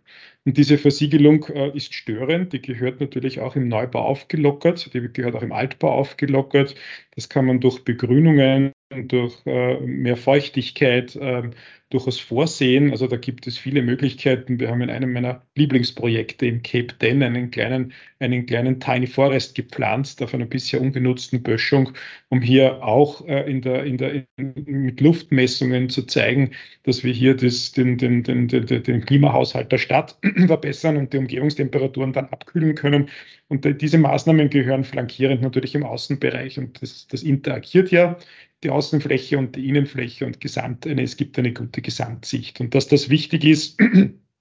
Und 0.45 0.57
diese 0.59 0.79
Versiegelung 0.79 1.47
äh, 1.47 1.77
ist 1.77 1.95
störend. 1.95 2.53
Die 2.53 2.62
gehört 2.62 3.01
natürlich 3.01 3.41
auch 3.41 3.57
im 3.57 3.67
Neubau 3.67 4.03
aufgelockert. 4.03 4.93
Die 4.95 5.12
gehört 5.12 5.35
auch 5.35 5.43
im 5.43 5.53
Altbau 5.53 5.93
aufgelockert. 5.93 6.77
Das 7.17 7.29
kann 7.29 7.47
man 7.47 7.61
durch 7.61 7.85
Begrünungen, 7.85 8.73
durch 9.09 9.35
äh, 9.47 9.81
mehr 9.81 10.17
Feuchtigkeit, 10.17 11.17
äh, 11.17 11.51
durchaus 11.93 12.19
vorsehen. 12.19 12.91
Also 12.91 13.07
da 13.07 13.17
gibt 13.17 13.47
es 13.47 13.59
viele 13.59 13.83
Möglichkeiten. 13.83 14.59
Wir 14.59 14.71
haben 14.71 14.81
in 14.81 14.91
einem 14.91 15.13
meiner 15.13 15.47
Lieblingsprojekte 15.57 16.47
im 16.47 16.63
Cape 16.63 16.95
Ten 16.99 17.23
einen 17.23 17.51
kleinen, 17.51 17.93
einen 18.19 18.47
kleinen 18.47 18.81
Tiny 18.81 19.07
Forest 19.07 19.55
gepflanzt 19.55 20.23
auf 20.23 20.33
einer 20.33 20.47
bisher 20.47 20.81
ungenutzten 20.81 21.43
Böschung, 21.43 21.93
um 22.29 22.41
hier 22.41 22.83
auch 22.83 23.27
äh, 23.27 23.51
in 23.51 23.61
der, 23.61 23.85
in 23.85 23.99
der, 23.99 24.25
in, 24.37 24.55
mit 24.65 25.01
Luftmessungen 25.01 25.91
zu 25.91 26.05
zeigen, 26.05 26.53
dass 26.85 27.05
wir 27.05 27.13
hier 27.13 27.37
das, 27.37 27.73
den, 27.73 27.99
den, 27.99 28.23
den, 28.23 28.49
den, 28.49 28.67
den 28.67 29.05
Klimahaushalt 29.05 29.71
der 29.71 29.79
Stadt 29.79 30.17
verbessern 30.47 30.97
und 30.97 31.13
die 31.13 31.19
Umgebungstemperaturen 31.19 32.13
dann 32.15 32.27
abkühlen 32.27 32.75
können. 32.75 33.11
Und 33.49 33.67
diese 33.83 33.99
Maßnahmen 33.99 34.49
gehören 34.49 34.85
flankierend 34.85 35.43
natürlich 35.43 35.75
im 35.75 35.85
Außenbereich 35.85 36.59
und 36.59 36.81
das, 36.81 37.07
das 37.09 37.23
interagiert 37.23 37.91
ja 37.91 38.17
die 38.62 38.71
Außenfläche 38.71 39.38
und 39.38 39.57
die 39.57 39.69
Innenfläche 39.69 40.25
und 40.26 40.40
Gesamt, 40.40 40.87
es 40.87 41.16
gibt 41.16 41.38
eine 41.38 41.52
gute 41.52 41.83
Gesamtsicht. 41.83 42.61
Und 42.61 42.75
dass 42.75 42.88
das 42.88 43.09
wichtig 43.09 43.45
ist, 43.45 43.81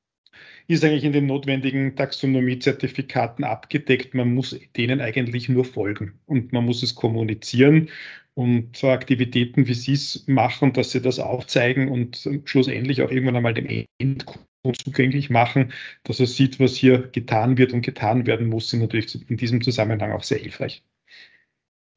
ist 0.67 0.83
eigentlich 0.83 1.03
in 1.03 1.13
den 1.13 1.25
notwendigen 1.25 1.95
Taxonomie-Zertifikaten 1.95 3.43
abgedeckt. 3.43 4.13
Man 4.13 4.33
muss 4.33 4.57
denen 4.77 5.01
eigentlich 5.01 5.49
nur 5.49 5.65
folgen 5.65 6.19
und 6.25 6.53
man 6.53 6.65
muss 6.65 6.83
es 6.83 6.95
kommunizieren 6.95 7.89
und 8.33 8.83
Aktivitäten, 8.83 9.67
wie 9.67 9.73
Sie 9.73 9.93
es 9.93 10.25
machen, 10.27 10.73
dass 10.73 10.91
Sie 10.91 11.01
das 11.01 11.19
aufzeigen 11.19 11.89
und 11.89 12.29
schlussendlich 12.45 13.01
auch 13.01 13.11
irgendwann 13.11 13.35
einmal 13.35 13.53
dem 13.53 13.85
Endkunden 13.99 14.47
zugänglich 14.83 15.29
machen, 15.29 15.73
dass 16.03 16.19
er 16.19 16.27
sieht, 16.27 16.59
was 16.59 16.75
hier 16.75 17.09
getan 17.09 17.57
wird 17.57 17.73
und 17.73 17.81
getan 17.81 18.27
werden 18.27 18.47
muss, 18.47 18.69
sind 18.69 18.81
natürlich 18.81 19.29
in 19.29 19.37
diesem 19.37 19.61
Zusammenhang 19.61 20.11
auch 20.11 20.23
sehr 20.23 20.37
hilfreich. 20.37 20.83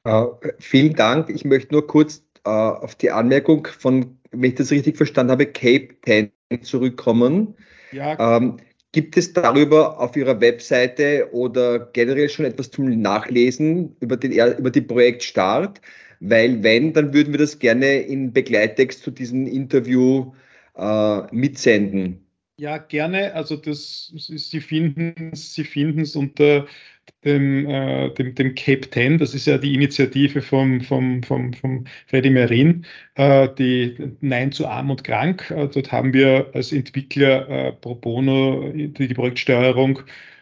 Uh, 0.07 0.37
vielen 0.59 0.95
Dank. 0.95 1.31
Ich 1.31 1.45
möchte 1.45 1.73
nur 1.73 1.87
kurz 1.87 2.23
uh, 2.47 2.51
auf 2.51 2.95
die 2.95 3.11
Anmerkung 3.11 3.67
von, 3.67 4.19
wenn 4.33 4.51
ich 4.51 4.57
das 4.57 4.71
richtig 4.71 4.99
verstanden 4.99 5.33
habe, 5.33 5.47
Cape 5.47 5.89
10 6.05 6.31
zurückkommen. 6.63 7.55
Ja. 7.91 8.37
Um, 8.37 8.59
gibt 8.93 9.17
es 9.17 9.33
darüber 9.33 9.99
auf 9.99 10.15
Ihrer 10.15 10.41
Webseite 10.41 11.29
oder 11.33 11.81
generell 11.93 12.29
schon 12.29 12.45
etwas 12.45 12.71
zum 12.71 13.01
Nachlesen 13.01 13.97
über, 14.01 14.17
den, 14.17 14.33
über 14.33 14.71
die 14.71 14.83
Projektstart? 14.83 15.81
Weil 16.21 16.63
wenn, 16.63 16.93
dann 16.93 17.15
würden 17.15 17.33
wir 17.33 17.39
das 17.39 17.59
gerne 17.59 18.01
in 18.01 18.33
Begleittext 18.33 19.03
zu 19.03 19.11
diesem 19.11 19.47
Interview 19.47 20.33
uh, 20.77 21.23
mitsenden. 21.33 22.25
Ja, 22.57 22.79
gerne. 22.79 23.35
Also 23.35 23.57
das, 23.57 24.13
Sie 24.15 24.61
finden 24.61 25.35
Sie 25.35 25.65
finden 25.65 26.01
es 26.01 26.15
unter 26.15 26.67
dem, 27.25 27.67
äh, 27.67 28.11
dem, 28.15 28.35
dem 28.35 28.55
Cape 28.55 28.89
10, 28.91 29.19
das 29.19 29.35
ist 29.35 29.47
ja 29.47 29.59
die 29.59 29.75
Initiative 29.75 30.43
vom, 30.43 30.81
vom, 30.81 31.23
vom, 31.23 31.53
vom 31.55 31.85
Freddy 32.07 32.31
Merin, 32.31 32.87
äh, 33.15 33.49
die 33.59 33.97
Nein 34.21 34.53
zu 34.53 34.67
arm 34.67 34.91
und 34.91 35.05
krank. 35.05 35.51
Äh, 35.51 35.69
dort 35.69 35.93
haben 35.93 36.13
wir 36.13 36.51
als 36.55 36.73
Entwickler 36.73 37.49
äh, 37.49 37.73
pro 37.73 37.95
bono 37.95 38.71
die, 38.73 39.09
die 39.09 39.15
Projektsteuerung 39.15 40.01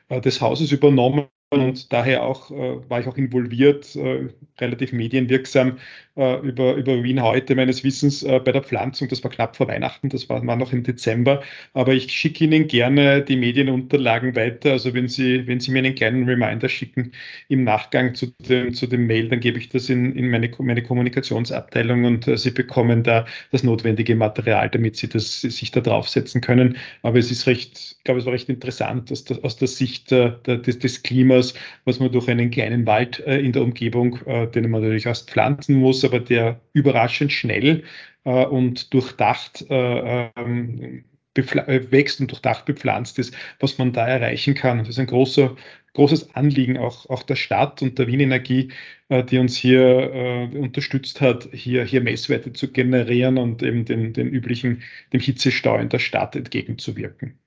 äh, 0.09 0.21
des 0.21 0.41
Hauses 0.41 0.73
übernommen 0.73 1.27
und 1.53 1.93
daher 1.93 2.25
auch 2.25 2.51
äh, 2.51 2.89
war 2.89 3.01
ich 3.01 3.07
auch 3.07 3.17
involviert, 3.17 3.95
äh, 3.97 4.29
relativ 4.59 4.93
medienwirksam 4.93 5.79
äh, 6.17 6.41
über, 6.41 6.75
über 6.75 7.03
Wien 7.03 7.23
heute 7.23 7.55
meines 7.55 7.85
Wissens 7.85 8.23
äh, 8.23 8.41
bei 8.45 8.53
der 8.53 8.63
Pflanzung. 8.63 9.09
Das 9.09 9.23
war 9.25 9.31
knapp 9.31 9.57
vor 9.57 9.69
Weihnachten, 9.69 10.09
das 10.09 10.29
war, 10.29 10.47
war 10.47 10.57
noch 10.57 10.73
im 10.73 10.83
Dezember. 10.83 11.43
Aber 11.73 11.93
ich 11.95 12.13
schicke 12.13 12.45
Ihnen 12.45 12.69
gerne 12.69 13.23
die 13.23 13.37
Medienunterlagen 13.37 14.37
weiter. 14.37 14.73
Also 14.73 14.95
wenn 14.95 15.09
Sie, 15.09 15.47
wenn 15.47 15.61
Sie 15.61 15.71
mir 15.71 15.81
einen 15.81 15.95
kleinen 15.95 16.29
Reminder 16.29 16.69
schicken 16.69 17.13
im 17.49 17.65
Nachgang 17.65 18.15
zu 18.15 18.27
dem, 18.49 18.75
zu 18.75 18.87
dem 18.87 19.07
Mail, 19.07 19.29
dann 19.29 19.41
gebe 19.41 19.59
ich 19.59 19.69
das 19.69 19.89
in, 19.89 20.15
in 20.15 20.31
meine, 20.31 20.51
meine 20.59 20.83
Kommunikationsabteilung 20.83 22.05
und 22.05 22.29
äh, 22.29 22.37
Sie 22.37 22.51
bekommen 22.51 23.03
da 23.03 23.27
das 23.51 23.63
notwendige 23.63 24.15
Material, 24.15 24.69
damit 24.71 24.97
Sie 24.97 25.09
das, 25.09 25.41
sich 25.41 25.71
da 25.71 25.81
draufsetzen 25.81 26.41
können. 26.41 26.77
Aber 27.03 27.19
es 27.19 27.31
ist 27.31 27.47
recht, 27.47 27.97
ich 27.99 28.05
glaube, 28.05 28.21
es 28.21 28.27
war 28.27 28.33
recht 28.33 28.49
interessant 28.49 29.11
aus 29.11 29.25
der, 29.25 29.45
aus 29.45 29.57
der 29.57 29.69
Sicht 29.69 30.13
äh, 30.13 30.33
des, 30.45 30.79
des 30.79 31.03
Klimas, 31.03 31.42
was 31.85 32.01
man 32.01 32.13
durch 32.13 32.29
einen 32.29 32.51
kleinen 32.51 32.87
Wald 32.87 33.21
äh, 33.27 33.39
in 33.39 33.53
der 33.53 33.63
Umgebung, 33.63 34.19
äh, 34.27 34.47
den 34.49 34.71
man 34.71 34.83
natürlich 34.83 35.07
erst 35.07 35.31
pflanzen 35.31 35.77
muss, 35.77 36.05
aber 36.05 36.21
der 36.21 36.61
überraschend 36.73 37.33
schnell 37.33 37.85
äh, 38.25 38.45
und 38.45 38.93
durchdacht 38.95 39.65
äh, 39.71 40.31
ähm, 40.37 41.05
äh, 41.35 41.91
wächst 41.91 42.21
und 42.21 42.31
durchdacht 42.31 42.67
bepflanzt 42.67 43.19
ist, 43.19 43.35
was 43.59 43.79
man 43.79 43.93
da 43.93 44.07
erreichen 44.07 44.55
kann. 44.55 44.79
das 44.79 44.91
ist 44.91 44.99
ein 44.99 45.07
großer, 45.07 45.57
großes 45.95 46.35
Anliegen 46.35 46.77
auch, 46.77 47.09
auch 47.09 47.23
der 47.23 47.37
Stadt 47.37 47.81
und 47.81 47.99
der 47.99 48.07
Wien 48.07 48.21
Energie, 48.21 48.71
äh, 49.09 49.25
die 49.25 49.39
uns 49.39 49.57
hier 49.57 50.13
äh, 50.13 50.59
unterstützt 50.59 51.21
hat, 51.23 51.49
hier, 51.53 51.85
hier 51.85 52.03
Messwerte 52.03 52.53
zu 52.53 52.71
generieren 52.71 53.39
und 53.39 53.63
eben 53.63 53.85
den, 53.87 54.13
den 54.13 54.29
üblichen, 54.29 54.83
dem 55.13 55.21
Hitzestau 55.21 55.79
in 55.79 55.89
der 55.89 56.01
Stadt 56.01 56.37
entgegenzuwirken. 56.37 57.39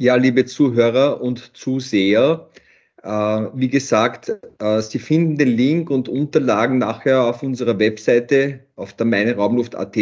Ja, 0.00 0.14
liebe 0.14 0.44
Zuhörer 0.44 1.20
und 1.20 1.56
Zuseher, 1.56 2.48
äh, 3.02 3.08
wie 3.08 3.68
gesagt, 3.68 4.32
äh, 4.60 4.80
Sie 4.80 5.00
finden 5.00 5.36
den 5.36 5.48
Link 5.48 5.90
und 5.90 6.08
Unterlagen 6.08 6.78
nachher 6.78 7.24
auf 7.24 7.42
unserer 7.42 7.80
Webseite 7.80 8.60
auf 8.76 8.92
der 8.92 9.06
meineraumluft.at 9.06 9.96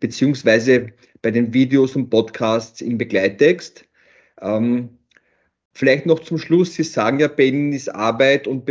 beziehungsweise 0.00 0.92
bei 1.20 1.30
den 1.30 1.52
Videos 1.52 1.96
und 1.96 2.08
Podcasts 2.08 2.80
im 2.80 2.96
Begleittext. 2.96 3.84
Ähm, 4.40 4.98
vielleicht 5.74 6.06
noch 6.06 6.20
zum 6.20 6.38
Schluss, 6.38 6.74
Sie 6.74 6.82
sagen 6.82 7.20
ja, 7.20 7.28
bei 7.28 7.44
Ihnen 7.44 7.74
ist 7.74 7.94
Arbeit 7.94 8.46
und, 8.46 8.70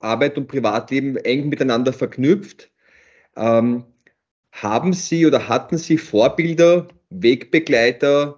Arbeit 0.00 0.38
und 0.38 0.48
Privatleben 0.48 1.18
eng 1.18 1.50
miteinander 1.50 1.92
verknüpft. 1.92 2.70
Ähm, 3.36 3.84
haben 4.52 4.94
Sie 4.94 5.26
oder 5.26 5.48
hatten 5.48 5.76
Sie 5.76 5.98
Vorbilder, 5.98 6.88
Wegbegleiter, 7.10 8.37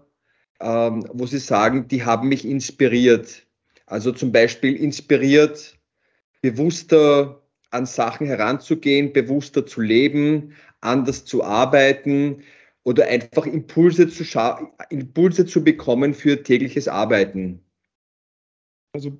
ähm, 0.61 1.07
wo 1.13 1.27
Sie 1.27 1.39
sagen, 1.39 1.89
die 1.89 2.05
haben 2.05 2.29
mich 2.29 2.47
inspiriert? 2.47 3.47
Also 3.87 4.13
zum 4.13 4.33
Beispiel 4.33 4.77
inspiriert, 4.77 5.79
bewusster 6.43 7.43
an 7.71 7.87
Sachen 7.87 8.27
heranzugehen, 8.27 9.13
bewusster 9.13 9.67
zu 9.67 9.81
leben, 9.81 10.55
anders 10.81 11.25
zu 11.25 11.45
arbeiten 11.45 12.43
oder 12.83 13.07
einfach 13.07 13.47
Impulse 13.47 14.09
zu, 14.09 14.25
Impulse 14.91 15.47
zu 15.47 15.63
bekommen 15.63 16.15
für 16.15 16.43
tägliches 16.43 16.89
Arbeiten. 16.89 17.65
Also 18.93 19.19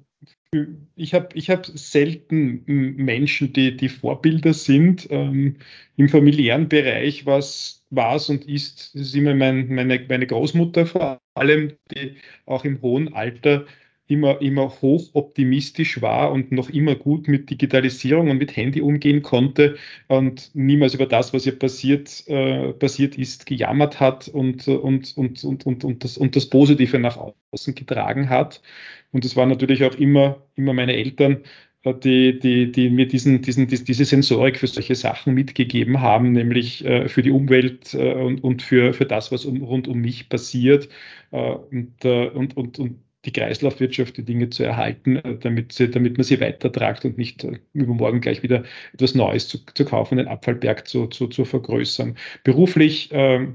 ich 0.97 1.15
habe 1.15 1.29
ich 1.35 1.49
hab 1.51 1.67
selten 1.67 2.65
Menschen, 2.67 3.53
die, 3.53 3.77
die 3.77 3.89
Vorbilder 3.89 4.53
sind. 4.53 5.07
Ähm, 5.11 5.57
Im 5.97 6.09
familiären 6.09 6.69
Bereich 6.69 7.25
war 7.27 7.39
es 7.39 7.85
und 8.29 8.49
ist, 8.49 8.95
ist 8.95 9.15
immer 9.15 9.35
mein, 9.35 9.73
meine, 9.73 10.05
meine 10.09 10.27
Großmutter 10.27 10.87
vor 10.87 11.21
allem, 11.35 11.73
die 11.93 12.17
auch 12.47 12.65
im 12.65 12.83
hohen 12.83 13.15
Alter 13.15 13.67
immer, 14.11 14.41
immer 14.41 14.69
hoch 14.83 15.11
optimistisch 15.15 16.03
war 16.03 16.33
und 16.33 16.53
noch 16.53 16.71
immer 16.71 16.95
gut 16.95 17.29
mit 17.29 17.51
Digitalisierung 17.51 18.31
und 18.31 18.39
mit 18.39 18.57
Handy 18.57 18.81
umgehen 18.81 19.23
konnte 19.23 19.77
und 20.09 20.51
niemals 20.55 20.95
über 20.95 21.07
das, 21.07 21.33
was 21.33 21.47
ihr 21.47 21.59
passiert, 21.59 22.25
äh, 22.29 22.73
passiert 22.73 23.17
ist, 23.17 23.47
gejammert 23.47 24.01
hat 24.01 24.29
und, 24.29 24.67
und, 24.69 25.17
und, 25.17 25.45
und, 25.45 25.67
und, 25.67 25.85
und, 25.85 26.05
das, 26.05 26.19
und 26.19 26.37
das 26.37 26.47
Positive 26.47 26.99
nach 26.99 27.19
außen 27.53 27.75
getragen 27.75 28.29
hat. 28.29 28.63
Und 29.13 29.25
es 29.25 29.37
waren 29.37 29.49
natürlich 29.49 29.85
auch 29.85 29.95
immer, 29.95 30.43
immer 30.57 30.73
meine 30.73 30.95
Eltern, 30.95 31.43
äh, 31.83 31.95
die, 31.95 32.39
die, 32.39 32.73
die 32.73 32.91
mir 32.91 33.09
diesen, 33.09 33.43
diesen, 33.43 33.67
diese 33.67 34.05
Sensorik 34.05 34.59
für 34.59 34.67
solche 34.67 34.95
Sachen 34.95 35.35
mitgegeben 35.35 36.01
haben, 36.01 36.33
nämlich 36.33 36.85
äh, 36.85 37.09
für 37.09 37.23
die 37.23 37.31
Umwelt 37.31 37.95
äh, 37.95 38.15
und, 38.15 38.43
und 38.45 38.63
für, 38.63 38.93
für 38.95 39.07
das, 39.07 39.33
was 39.33 39.45
um, 39.45 39.63
rund 39.63 39.89
um 39.89 39.99
mich 40.01 40.29
passiert. 40.29 40.89
Äh, 41.31 41.53
und, 41.53 42.05
äh, 42.05 42.29
und, 42.29 42.57
und, 42.57 42.79
und 42.79 43.01
die 43.25 43.33
Kreislaufwirtschaft, 43.33 44.17
die 44.17 44.25
Dinge 44.25 44.51
zu 44.51 44.65
erhalten, 44.65 45.17
äh, 45.17 45.39
damit, 45.39 45.73
sie, 45.73 45.91
damit 45.91 46.17
man 46.17 46.25
sie 46.25 46.41
weitertragt 46.41 47.05
und 47.05 47.19
nicht 47.19 47.45
äh, 47.45 47.59
übermorgen 47.73 48.21
gleich 48.21 48.43
wieder 48.43 48.65
etwas 48.95 49.15
Neues 49.15 49.49
zu, 49.49 49.59
zu 49.75 49.85
kaufen, 49.85 50.19
den 50.19 50.29
Abfallberg 50.29 50.89
zu, 50.89 51.07
zu, 51.07 51.29
zu 51.29 51.45
vergrößern. 51.45 52.17
Beruflich 52.45 53.13
äh, 53.13 53.49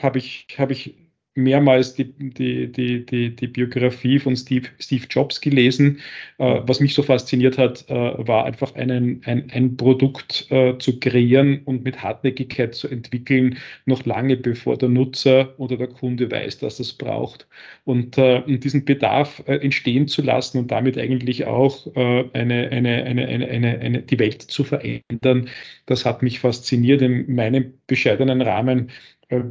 habe 0.00 0.18
ich, 0.18 0.48
hab 0.58 0.70
ich 0.70 0.94
mehrmals 1.34 1.94
die, 1.94 2.12
die, 2.12 2.70
die, 2.70 3.04
die, 3.04 3.34
die 3.34 3.46
Biografie 3.48 4.18
von 4.18 4.36
Steve, 4.36 4.68
Steve 4.78 5.06
Jobs 5.10 5.40
gelesen. 5.40 6.00
Äh, 6.38 6.60
was 6.64 6.80
mich 6.80 6.94
so 6.94 7.02
fasziniert 7.02 7.58
hat, 7.58 7.88
äh, 7.88 7.94
war 7.94 8.44
einfach 8.44 8.74
einen, 8.74 9.22
ein, 9.24 9.50
ein 9.50 9.76
Produkt 9.76 10.50
äh, 10.50 10.78
zu 10.78 11.00
kreieren 11.00 11.62
und 11.64 11.84
mit 11.84 12.02
Hartnäckigkeit 12.02 12.74
zu 12.74 12.88
entwickeln, 12.88 13.58
noch 13.84 14.04
lange 14.04 14.36
bevor 14.36 14.76
der 14.76 14.88
Nutzer 14.88 15.58
oder 15.58 15.76
der 15.76 15.88
Kunde 15.88 16.30
weiß, 16.30 16.58
dass 16.58 16.78
es 16.80 16.92
braucht. 16.92 17.48
Und, 17.84 18.16
äh, 18.18 18.42
und 18.46 18.62
diesen 18.62 18.84
Bedarf 18.84 19.42
äh, 19.46 19.56
entstehen 19.56 20.08
zu 20.08 20.22
lassen 20.22 20.58
und 20.58 20.70
damit 20.70 20.96
eigentlich 20.98 21.46
auch 21.46 21.86
äh, 21.96 22.24
eine, 22.32 22.68
eine, 22.70 23.04
eine, 23.04 23.26
eine, 23.26 23.48
eine, 23.48 23.78
eine, 23.80 24.02
die 24.02 24.18
Welt 24.18 24.42
zu 24.42 24.64
verändern, 24.64 25.48
das 25.86 26.04
hat 26.04 26.22
mich 26.22 26.40
fasziniert 26.40 27.02
in 27.02 27.34
meinem 27.34 27.74
bescheidenen 27.86 28.40
Rahmen 28.40 28.90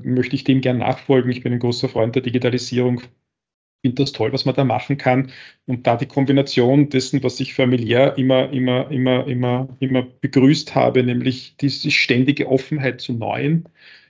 möchte 0.04 0.36
ich 0.36 0.44
dem 0.44 0.62
gern 0.62 0.78
nachfolgen. 0.78 1.32
Ich 1.32 1.44
bin 1.44 1.54
ein 1.54 1.60
großer 1.60 1.90
Freund 1.90 2.16
der 2.16 2.22
Digitalisierung. 2.22 3.02
Finde 3.82 4.04
das 4.04 4.14
toll, 4.14 4.32
was 4.32 4.46
man 4.46 4.56
da 4.56 4.64
machen 4.64 4.98
kann. 4.98 5.32
Und 5.66 5.88
da 5.88 5.98
die 5.98 6.06
Kombination 6.06 6.90
dessen, 6.90 7.22
was 7.24 7.40
ich 7.40 7.54
familiär 7.54 8.18
immer, 8.18 8.52
immer, 8.52 8.90
immer, 8.92 9.28
immer, 9.28 9.68
immer 9.80 10.04
begrüßt 10.22 10.76
habe, 10.76 11.04
nämlich 11.04 11.58
diese 11.58 11.92
ständige 11.92 12.48
Offenheit 12.48 13.02
zu 13.02 13.14
Neuen, 13.14 13.68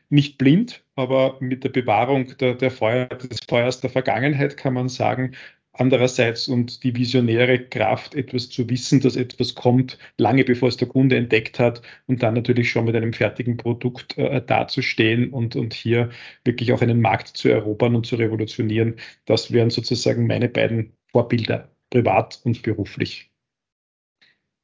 nicht 0.10 0.38
blind, 0.38 0.84
aber 0.96 1.38
mit 1.40 1.64
der 1.64 1.70
Bewahrung 1.70 2.38
der, 2.38 2.54
der 2.56 2.70
Feuer, 2.72 3.08
des 3.08 3.40
Feuers 3.50 3.82
der 3.82 3.90
Vergangenheit 3.90 4.58
kann 4.58 4.74
man 4.76 4.90
sagen, 4.90 5.32
Andererseits 5.76 6.48
und 6.48 6.84
die 6.84 6.96
visionäre 6.96 7.58
Kraft, 7.58 8.14
etwas 8.14 8.50
zu 8.50 8.70
wissen, 8.70 9.00
dass 9.00 9.16
etwas 9.16 9.56
kommt, 9.56 9.98
lange 10.20 10.44
bevor 10.44 10.70
es 10.70 10.78
der 10.78 10.88
Kunde 10.88 11.18
entdeckt 11.18 11.58
hat 11.58 11.82
und 12.06 12.22
dann 12.22 12.36
natürlich 12.36 12.70
schon 12.70 12.86
mit 12.86 12.96
einem 12.96 13.12
fertigen 13.12 13.58
Produkt 13.58 14.16
äh, 14.20 14.40
dazustehen 14.46 15.32
und, 15.32 15.56
und 15.56 15.74
hier 15.74 16.12
wirklich 16.44 16.74
auch 16.74 16.82
einen 16.84 17.02
Markt 17.02 17.30
zu 17.30 17.50
erobern 17.50 17.96
und 17.96 18.06
zu 18.06 18.18
revolutionieren. 18.18 18.98
Das 19.26 19.52
wären 19.52 19.72
sozusagen 19.72 20.28
meine 20.28 20.48
beiden 20.48 20.94
Vorbilder, 21.12 21.72
privat 21.90 22.40
und 22.44 22.62
beruflich. 22.62 23.32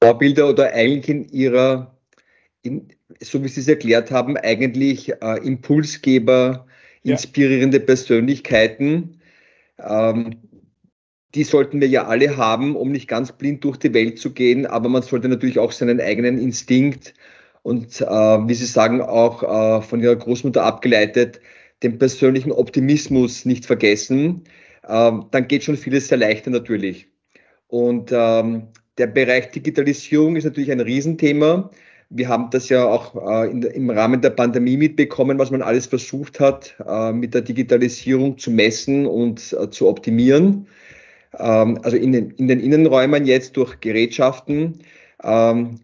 Vorbilder 0.03 0.47
oder 0.47 0.73
eigentlich 0.73 1.09
in 1.09 1.27
Ihrer, 1.29 1.97
in, 2.61 2.87
so 3.19 3.43
wie 3.43 3.47
Sie 3.47 3.61
es 3.61 3.67
erklärt 3.67 4.11
haben, 4.11 4.37
eigentlich 4.37 5.11
äh, 5.23 5.37
Impulsgeber, 5.43 6.67
inspirierende 7.01 7.79
ja. 7.79 7.83
Persönlichkeiten. 7.83 9.21
Ähm, 9.79 10.35
die 11.35 11.43
sollten 11.43 11.79
wir 11.79 11.87
ja 11.87 12.05
alle 12.07 12.37
haben, 12.37 12.75
um 12.75 12.91
nicht 12.91 13.07
ganz 13.07 13.31
blind 13.31 13.63
durch 13.63 13.77
die 13.77 13.93
Welt 13.93 14.19
zu 14.19 14.31
gehen, 14.33 14.65
aber 14.65 14.89
man 14.89 15.03
sollte 15.03 15.29
natürlich 15.29 15.59
auch 15.59 15.71
seinen 15.71 16.01
eigenen 16.01 16.39
Instinkt 16.39 17.13
und, 17.61 18.01
äh, 18.01 18.05
wie 18.05 18.53
Sie 18.53 18.65
sagen, 18.65 19.01
auch 19.01 19.43
äh, 19.43 19.81
von 19.81 20.01
Ihrer 20.01 20.15
Großmutter 20.15 20.63
abgeleitet, 20.63 21.39
den 21.83 21.97
persönlichen 21.99 22.51
Optimismus 22.51 23.45
nicht 23.45 23.65
vergessen. 23.65 24.43
Ähm, 24.87 25.25
dann 25.31 25.47
geht 25.47 25.63
schon 25.63 25.77
vieles 25.77 26.07
sehr 26.07 26.17
leichter 26.17 26.49
natürlich. 26.49 27.07
Und 27.67 28.11
ähm, 28.11 28.69
der 28.97 29.07
Bereich 29.07 29.51
Digitalisierung 29.51 30.35
ist 30.35 30.45
natürlich 30.45 30.71
ein 30.71 30.79
Riesenthema. 30.79 31.69
Wir 32.09 32.27
haben 32.27 32.49
das 32.49 32.69
ja 32.69 32.85
auch 32.85 33.15
äh, 33.15 33.51
in, 33.51 33.61
im 33.61 33.89
Rahmen 33.91 34.21
der 34.21 34.31
Pandemie 34.31 34.77
mitbekommen, 34.77 35.37
was 35.37 35.51
man 35.51 35.61
alles 35.61 35.85
versucht 35.85 36.39
hat, 36.39 36.75
äh, 36.87 37.11
mit 37.11 37.35
der 37.35 37.41
Digitalisierung 37.41 38.37
zu 38.39 38.49
messen 38.49 39.05
und 39.05 39.53
äh, 39.53 39.69
zu 39.69 39.87
optimieren. 39.87 40.67
Ähm, 41.37 41.79
also 41.83 41.97
in 41.97 42.11
den, 42.11 42.31
in 42.31 42.47
den 42.47 42.59
Innenräumen 42.59 43.25
jetzt 43.25 43.57
durch 43.57 43.79
Gerätschaften. 43.79 44.79
Ähm, 45.23 45.79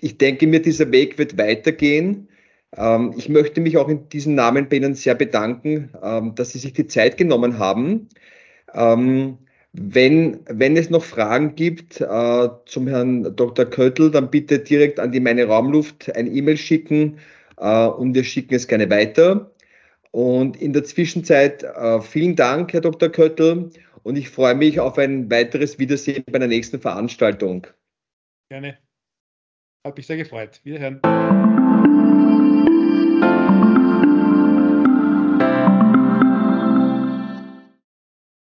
ich 0.00 0.18
denke 0.18 0.46
mir, 0.46 0.60
dieser 0.60 0.90
Weg 0.92 1.18
wird 1.18 1.38
weitergehen. 1.38 2.28
Ähm, 2.76 3.14
ich 3.16 3.28
möchte 3.28 3.60
mich 3.60 3.76
auch 3.76 3.88
in 3.88 4.08
diesem 4.08 4.34
Namen 4.34 4.68
bei 4.68 4.76
Ihnen 4.76 4.94
sehr 4.94 5.14
bedanken, 5.14 5.90
dass 6.34 6.50
Sie 6.50 6.58
sich 6.58 6.72
die 6.72 6.86
Zeit 6.86 7.16
genommen 7.16 7.58
haben. 7.58 8.08
Wenn, 9.76 10.38
wenn 10.46 10.76
es 10.76 10.88
noch 10.88 11.02
Fragen 11.02 11.56
gibt 11.56 12.00
äh, 12.00 12.48
zum 12.64 12.86
Herrn 12.86 13.34
Dr. 13.34 13.64
Köttl, 13.64 14.08
dann 14.08 14.30
bitte 14.30 14.60
direkt 14.60 15.00
an 15.00 15.10
die 15.10 15.18
Meine 15.18 15.46
Raumluft 15.46 16.14
ein 16.14 16.32
E-Mail 16.32 16.56
schicken 16.56 17.18
äh, 17.56 17.86
und 17.86 18.14
wir 18.14 18.22
schicken 18.22 18.54
es 18.54 18.68
gerne 18.68 18.88
weiter. 18.88 19.50
Und 20.12 20.62
in 20.62 20.72
der 20.72 20.84
Zwischenzeit 20.84 21.64
äh, 21.64 22.00
vielen 22.00 22.36
Dank, 22.36 22.72
Herr 22.72 22.82
Dr. 22.82 23.08
Köttl, 23.08 23.70
und 24.04 24.16
ich 24.16 24.30
freue 24.30 24.54
mich 24.54 24.78
auf 24.78 24.96
ein 24.98 25.30
weiteres 25.30 25.78
Wiedersehen 25.78 26.24
bei 26.30 26.38
der 26.38 26.48
nächsten 26.48 26.80
Veranstaltung. 26.80 27.66
Gerne. 28.48 28.78
Hat 29.84 29.96
mich 29.96 30.06
sehr 30.06 30.16
gefreut. 30.16 30.60
Wiederhören. 30.62 31.00